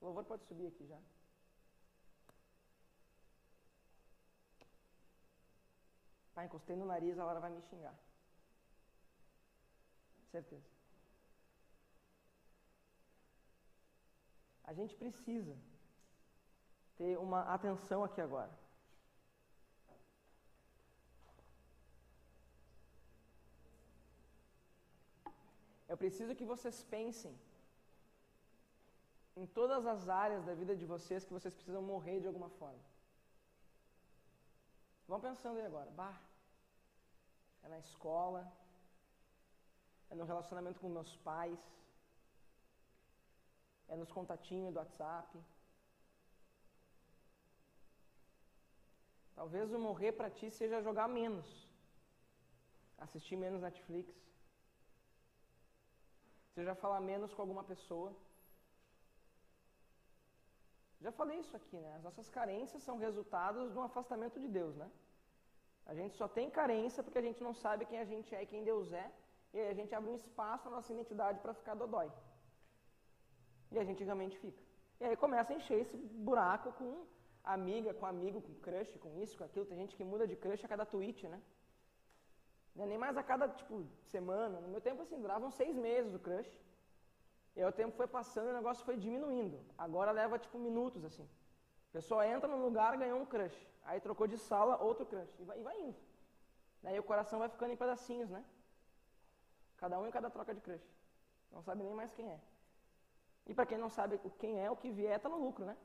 O 0.00 0.06
louvor 0.06 0.24
pode 0.24 0.44
subir 0.44 0.66
aqui 0.66 0.86
já. 0.86 0.98
Pai, 6.34 6.46
encostei 6.46 6.76
no 6.76 6.86
nariz, 6.86 7.18
a 7.18 7.24
hora 7.24 7.40
vai 7.40 7.50
me 7.50 7.62
xingar. 7.62 7.94
Certeza. 10.30 10.70
A 14.64 14.72
gente 14.72 14.94
precisa 14.94 15.56
ter 16.96 17.18
uma 17.18 17.42
atenção 17.54 18.04
aqui 18.04 18.20
agora. 18.20 18.59
Eu 25.90 25.96
preciso 26.02 26.36
que 26.38 26.50
vocês 26.50 26.76
pensem 26.96 27.32
em 29.40 29.46
todas 29.58 29.82
as 29.92 30.02
áreas 30.24 30.44
da 30.48 30.54
vida 30.60 30.74
de 30.80 30.86
vocês 30.92 31.24
que 31.26 31.36
vocês 31.36 31.54
precisam 31.58 31.82
morrer 31.82 32.18
de 32.20 32.28
alguma 32.30 32.50
forma. 32.58 32.84
Vão 35.10 35.20
pensando 35.28 35.58
aí 35.58 35.66
agora. 35.66 35.90
Bah, 36.00 36.16
é 37.64 37.68
na 37.74 37.80
escola, 37.86 38.42
é 40.10 40.14
no 40.14 40.28
relacionamento 40.30 40.78
com 40.78 40.88
meus 40.88 41.12
pais, 41.28 41.60
é 43.88 43.96
nos 43.96 44.12
contatinhos 44.18 44.72
do 44.72 44.78
WhatsApp. 44.78 45.42
Talvez 49.34 49.72
o 49.72 49.78
morrer 49.90 50.12
para 50.12 50.30
ti 50.38 50.48
seja 50.52 50.86
jogar 50.88 51.08
menos, 51.08 51.48
assistir 53.06 53.36
menos 53.44 53.62
Netflix, 53.68 54.29
seja 56.60 56.74
falar 56.84 57.00
menos 57.12 57.32
com 57.34 57.40
alguma 57.44 57.64
pessoa. 57.72 58.10
Já 61.04 61.10
falei 61.20 61.38
isso 61.44 61.54
aqui, 61.58 61.78
né? 61.84 61.92
As 61.98 62.02
nossas 62.06 62.28
carências 62.38 62.82
são 62.86 62.96
resultados 63.06 63.72
de 63.72 63.78
um 63.78 63.84
afastamento 63.90 64.38
de 64.44 64.48
Deus, 64.58 64.74
né? 64.82 64.88
A 65.90 65.94
gente 65.98 66.14
só 66.20 66.26
tem 66.38 66.50
carência 66.58 67.02
porque 67.04 67.20
a 67.22 67.26
gente 67.28 67.42
não 67.46 67.54
sabe 67.62 67.86
quem 67.90 67.98
a 67.98 68.08
gente 68.12 68.34
é 68.38 68.42
e 68.42 68.50
quem 68.52 68.62
Deus 68.70 68.92
é, 69.04 69.06
e 69.54 69.58
aí 69.60 69.68
a 69.68 69.76
gente 69.78 69.94
abre 69.94 70.10
um 70.10 70.18
espaço 70.24 70.66
na 70.68 70.76
nossa 70.76 70.92
identidade 70.92 71.40
para 71.44 71.54
ficar 71.60 71.74
dodói. 71.82 72.10
E 73.72 73.78
a 73.82 73.84
gente 73.88 74.04
realmente 74.08 74.36
fica. 74.44 74.62
E 75.00 75.04
aí 75.04 75.16
começa 75.24 75.52
a 75.52 75.56
encher 75.56 75.78
esse 75.84 75.96
buraco 76.28 76.70
com 76.78 76.90
amiga, 77.56 77.94
com 77.94 78.06
amigo, 78.14 78.42
com 78.46 78.54
crush, 78.66 78.92
com 79.04 79.12
isso, 79.22 79.38
com 79.38 79.44
aquilo. 79.44 79.64
Tem 79.70 79.78
gente 79.82 79.96
que 79.96 80.04
muda 80.12 80.26
de 80.32 80.36
crush 80.36 80.64
a 80.64 80.72
cada 80.74 80.84
tweet, 80.84 81.26
né? 81.26 81.40
É 82.78 82.86
nem 82.86 82.98
mais 82.98 83.16
a 83.16 83.22
cada, 83.22 83.48
tipo, 83.48 83.84
semana. 84.04 84.60
No 84.60 84.68
meu 84.68 84.80
tempo, 84.80 85.02
assim, 85.02 85.20
duravam 85.20 85.50
seis 85.50 85.76
meses 85.76 86.14
o 86.14 86.18
crush. 86.18 86.50
E 87.56 87.60
aí 87.60 87.68
o 87.68 87.72
tempo 87.72 87.96
foi 87.96 88.06
passando 88.06 88.48
e 88.48 88.50
o 88.50 88.54
negócio 88.54 88.84
foi 88.84 88.96
diminuindo. 88.96 89.60
Agora 89.76 90.12
leva, 90.12 90.38
tipo, 90.38 90.58
minutos, 90.58 91.04
assim. 91.04 91.28
A 91.90 91.92
pessoa 91.92 92.26
entra 92.26 92.48
num 92.48 92.62
lugar, 92.62 92.96
ganhou 92.96 93.20
um 93.20 93.26
crush. 93.26 93.68
Aí 93.84 94.00
trocou 94.00 94.26
de 94.26 94.38
sala, 94.38 94.80
outro 94.82 95.04
crush. 95.04 95.34
E 95.38 95.44
vai, 95.44 95.58
e 95.58 95.62
vai 95.62 95.80
indo. 95.80 95.96
Daí 96.82 96.98
o 96.98 97.02
coração 97.02 97.38
vai 97.38 97.48
ficando 97.48 97.72
em 97.72 97.76
pedacinhos, 97.76 98.30
né? 98.30 98.44
Cada 99.76 99.98
um 99.98 100.06
em 100.06 100.10
cada 100.10 100.30
troca 100.30 100.54
de 100.54 100.60
crush. 100.60 100.88
Não 101.50 101.62
sabe 101.62 101.82
nem 101.82 101.94
mais 101.94 102.12
quem 102.12 102.30
é. 102.30 102.40
E 103.46 103.54
para 103.54 103.66
quem 103.66 103.78
não 103.78 103.90
sabe 103.90 104.18
quem 104.38 104.60
é, 104.60 104.70
o 104.70 104.76
que 104.76 104.90
vier 104.90 105.16
está 105.16 105.28
no 105.28 105.38
lucro, 105.38 105.64
né? 105.64 105.76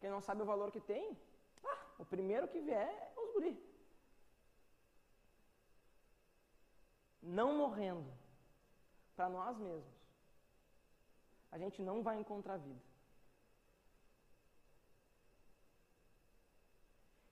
Quem 0.00 0.10
não 0.10 0.20
sabe 0.20 0.42
o 0.42 0.44
valor 0.44 0.70
que 0.70 0.80
tem, 0.80 1.16
ah, 1.64 1.78
o 1.98 2.04
primeiro 2.04 2.48
que 2.48 2.60
vier 2.60 2.88
é 2.88 3.20
os 3.20 3.32
guri. 3.32 3.65
Não 7.26 7.48
morrendo 7.60 8.10
para 9.16 9.28
nós 9.28 9.58
mesmos, 9.58 9.94
a 11.50 11.58
gente 11.58 11.82
não 11.82 12.02
vai 12.02 12.16
encontrar 12.20 12.56
vida. 12.56 12.84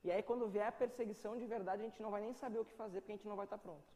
E 0.02 0.11
aí, 0.11 0.22
quando 0.22 0.48
vier 0.48 0.66
a 0.66 0.72
perseguição 0.72 1.38
de 1.38 1.46
verdade, 1.46 1.83
a 1.83 1.87
gente 1.88 2.02
não 2.02 2.11
vai 2.11 2.20
nem 2.20 2.35
saber 2.35 2.59
o 2.59 2.64
que 2.64 2.74
fazer, 2.74 3.00
porque 3.00 3.12
a 3.12 3.16
gente 3.16 3.28
não 3.28 3.37
vai 3.37 3.46
estar 3.46 3.57
pronto. 3.66 3.88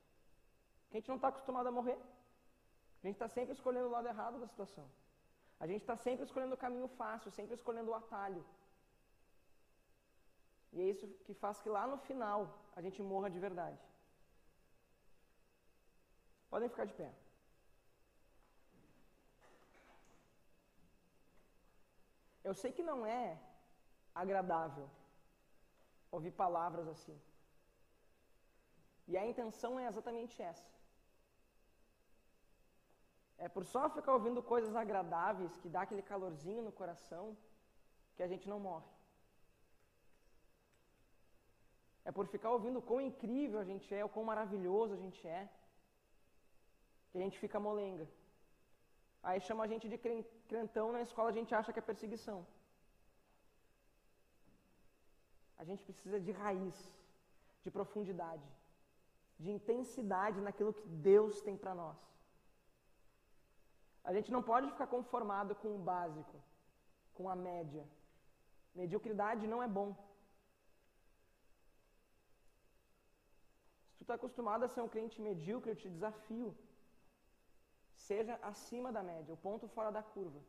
Porque 0.82 0.96
a 0.96 1.00
gente 1.00 1.08
não 1.08 1.16
está 1.16 1.28
acostumado 1.28 1.66
a 1.66 1.72
morrer. 1.78 1.98
A 3.02 3.06
gente 3.06 3.16
está 3.16 3.28
sempre 3.28 3.52
escolhendo 3.52 3.88
o 3.88 3.90
lado 3.90 4.08
errado 4.08 4.38
da 4.40 4.46
situação. 4.46 4.86
A 5.60 5.66
gente 5.66 5.82
está 5.82 5.96
sempre 5.96 6.24
escolhendo 6.24 6.54
o 6.54 6.62
caminho 6.64 6.88
fácil, 7.00 7.30
sempre 7.30 7.54
escolhendo 7.54 7.90
o 7.90 7.94
atalho. 7.94 8.44
E 10.72 10.80
é 10.80 10.84
isso 10.84 11.06
que 11.26 11.34
faz 11.34 11.60
que 11.60 11.68
lá 11.68 11.86
no 11.86 11.98
final 12.08 12.38
a 12.76 12.80
gente 12.80 13.02
morra 13.02 13.28
de 13.28 13.38
verdade. 13.38 13.78
Podem 16.50 16.68
ficar 16.68 16.86
de 16.86 16.94
pé. 17.00 17.10
Eu 22.48 22.54
sei 22.54 22.70
que 22.72 22.82
não 22.90 22.98
é 23.04 23.38
agradável 24.14 24.88
ouvir 26.10 26.32
palavras 26.32 26.86
assim. 26.94 27.16
E 29.06 29.16
a 29.16 29.26
intenção 29.26 29.78
é 29.78 29.86
exatamente 29.86 30.40
essa. 30.50 30.68
É 33.44 33.48
por 33.48 33.64
só 33.72 33.88
ficar 33.96 34.12
ouvindo 34.14 34.42
coisas 34.42 34.74
agradáveis, 34.74 35.56
que 35.58 35.68
dá 35.74 35.82
aquele 35.82 36.02
calorzinho 36.10 36.62
no 36.62 36.72
coração, 36.80 37.36
que 38.16 38.22
a 38.22 38.30
gente 38.32 38.48
não 38.52 38.58
morre. 38.58 38.90
É 42.04 42.10
por 42.10 42.26
ficar 42.26 42.50
ouvindo 42.50 42.82
quão 42.82 43.00
incrível 43.00 43.60
a 43.60 43.68
gente 43.70 43.94
é, 43.94 44.04
o 44.04 44.08
quão 44.08 44.24
maravilhoso 44.24 44.94
a 44.94 45.00
gente 45.04 45.20
é, 45.38 45.48
a 47.18 47.24
gente 47.24 47.38
fica 47.44 47.66
molenga. 47.68 48.06
Aí 49.28 49.38
chama 49.46 49.64
a 49.64 49.70
gente 49.72 49.86
de 49.92 49.98
crentão 50.50 50.86
na 50.96 51.02
escola, 51.06 51.28
a 51.30 51.38
gente 51.38 51.54
acha 51.58 51.72
que 51.72 51.80
é 51.82 51.90
perseguição. 51.90 52.38
A 55.60 55.64
gente 55.68 55.82
precisa 55.88 56.18
de 56.26 56.32
raiz, 56.42 56.76
de 57.64 57.70
profundidade, 57.76 58.48
de 59.42 59.50
intensidade 59.56 60.40
naquilo 60.46 60.76
que 60.78 60.86
Deus 61.10 61.40
tem 61.46 61.56
para 61.62 61.74
nós. 61.82 61.98
A 64.08 64.12
gente 64.16 64.30
não 64.34 64.42
pode 64.50 64.70
ficar 64.74 64.88
conformado 64.96 65.54
com 65.62 65.70
o 65.74 65.84
básico, 65.92 66.36
com 67.16 67.28
a 67.28 67.36
média. 67.50 67.84
Mediocridade 68.80 69.50
não 69.52 69.60
é 69.66 69.68
bom. 69.78 69.90
Se 73.90 73.96
tu 73.98 74.02
está 74.04 74.14
acostumado 74.14 74.64
a 74.64 74.68
ser 74.74 74.80
um 74.84 74.92
crente 74.94 75.20
medíocre, 75.28 75.72
eu 75.72 75.80
te 75.82 75.90
desafio. 75.96 76.48
Seja 78.08 78.34
acima 78.50 78.90
da 78.96 79.02
média, 79.10 79.34
o 79.34 79.42
ponto 79.46 79.66
fora 79.76 79.90
da 79.96 80.02
curva. 80.14 80.40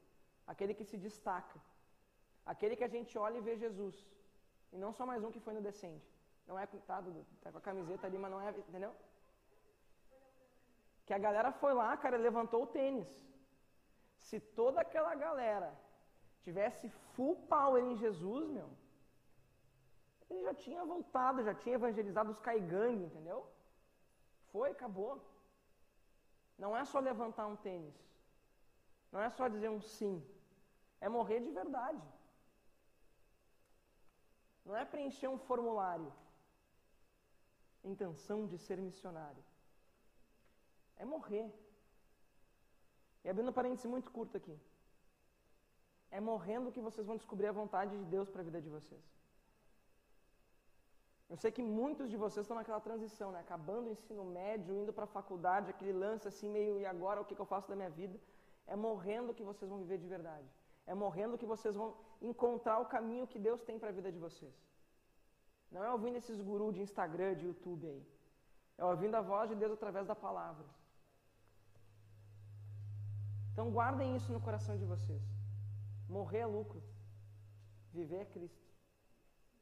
Aquele 0.52 0.74
que 0.78 0.86
se 0.89 0.98
destaca. 1.06 1.58
Aquele 2.52 2.76
que 2.80 2.88
a 2.88 2.93
gente 2.95 3.17
olha 3.26 3.38
e 3.38 3.45
vê 3.48 3.54
Jesus. 3.65 3.95
E 4.74 4.78
não 4.84 4.91
só 4.98 5.06
mais 5.10 5.24
um 5.24 5.32
que 5.34 5.43
foi 5.45 5.54
no 5.54 5.65
descende. 5.67 6.08
Não 6.48 6.58
é 6.58 6.65
tá, 6.65 7.04
tá 7.43 7.52
com 7.52 7.58
a 7.58 7.67
camiseta 7.69 8.08
ali, 8.08 8.17
mas 8.17 8.32
não 8.32 8.41
é, 8.41 8.50
entendeu? 8.67 8.93
Que 11.06 11.13
a 11.13 11.22
galera 11.26 11.52
foi 11.62 11.74
lá, 11.74 11.89
cara, 11.98 12.17
levantou 12.17 12.63
o 12.63 12.72
tênis. 12.78 13.12
Se 14.28 14.39
toda 14.39 14.82
aquela 14.82 15.13
galera 15.26 15.69
tivesse 16.45 16.88
full 17.13 17.36
power 17.54 17.84
em 17.84 17.98
Jesus, 17.98 18.48
meu, 18.58 18.69
ele 20.30 20.43
já 20.43 20.54
tinha 20.54 20.86
voltado, 20.93 21.43
já 21.43 21.54
tinha 21.54 21.76
evangelizado 21.76 22.32
os 22.32 22.39
caigangue, 22.39 23.06
entendeu? 23.06 23.39
Foi, 24.52 24.69
acabou. 24.72 25.13
Não 26.63 26.76
é 26.76 26.84
só 26.91 27.00
levantar 27.00 27.48
um 27.48 27.56
tênis. 27.56 27.98
Não 29.12 29.22
é 29.22 29.30
só 29.30 29.48
dizer 29.48 29.69
um 29.69 29.82
sim. 29.82 30.15
É 31.00 31.08
morrer 31.17 31.39
de 31.39 31.52
verdade. 31.52 32.02
Não 34.65 34.76
é 34.76 34.84
preencher 34.86 35.30
um 35.30 35.39
formulário. 35.50 36.12
Intenção 37.84 38.45
de 38.45 38.58
ser 38.58 38.78
missionário. 38.78 39.43
É 40.98 41.06
morrer. 41.06 41.48
E 43.24 43.30
abrindo 43.30 43.50
um 43.50 43.58
parêntese 43.60 43.88
muito 43.88 44.12
curto 44.12 44.36
aqui. 44.36 44.56
É 46.12 46.19
morrendo 46.19 46.72
que 46.72 46.82
vocês 46.82 47.08
vão 47.08 47.15
descobrir 47.15 47.48
a 47.48 47.58
vontade 47.62 47.98
de 47.98 48.06
Deus 48.06 48.30
para 48.30 48.41
a 48.41 48.43
vida 48.50 48.62
de 48.62 48.69
vocês. 48.69 49.18
Eu 51.30 51.38
sei 51.42 51.52
que 51.56 51.63
muitos 51.80 52.10
de 52.12 52.18
vocês 52.24 52.44
estão 52.44 52.58
naquela 52.60 52.82
transição, 52.88 53.32
né? 53.32 53.39
acabando 53.39 53.88
o 53.88 53.92
ensino 53.96 54.24
médio, 54.26 54.76
indo 54.82 54.92
para 54.92 55.04
a 55.04 55.13
faculdade, 55.18 55.70
aquele 55.70 55.94
lance 55.94 56.28
assim 56.28 56.50
meio, 56.50 56.80
e 56.80 56.86
agora 56.94 57.22
o 57.22 57.26
que, 57.26 57.36
que 57.36 57.44
eu 57.46 57.52
faço 57.54 57.70
da 57.70 57.76
minha 57.76 57.92
vida? 58.02 58.18
É 58.65 58.76
morrendo 58.76 59.36
que 59.38 59.44
vocês 59.44 59.70
vão 59.72 59.80
viver 59.84 60.00
de 60.00 60.08
verdade. 60.08 60.50
É 60.88 60.96
morrendo 61.04 61.38
que 61.38 61.46
vocês 61.54 61.76
vão 61.76 61.89
encontrar 62.30 62.80
o 62.80 62.88
caminho 62.96 63.28
que 63.28 63.39
Deus 63.48 63.62
tem 63.62 63.78
para 63.78 63.89
a 63.89 63.98
vida 64.00 64.12
de 64.12 64.20
vocês. 64.26 64.56
Não 65.72 65.84
é 65.84 65.92
ouvindo 65.92 66.18
esses 66.18 66.42
gurus 66.42 66.74
de 66.76 66.82
Instagram, 66.82 67.36
de 67.36 67.46
YouTube 67.46 67.86
aí. 67.88 68.04
É 68.78 68.84
ouvindo 68.84 69.15
a 69.15 69.22
voz 69.22 69.50
de 69.50 69.56
Deus 69.56 69.74
através 69.74 70.08
da 70.08 70.15
palavra. 70.15 70.65
Então 73.52 73.69
guardem 73.77 74.15
isso 74.15 74.32
no 74.32 74.42
coração 74.48 74.75
de 74.77 74.86
vocês. 74.86 75.21
Morrer 76.17 76.40
é 76.40 76.46
lucro. 76.46 76.82
Viver 77.94 78.21
é 78.21 78.25
Cristo. 78.25 78.69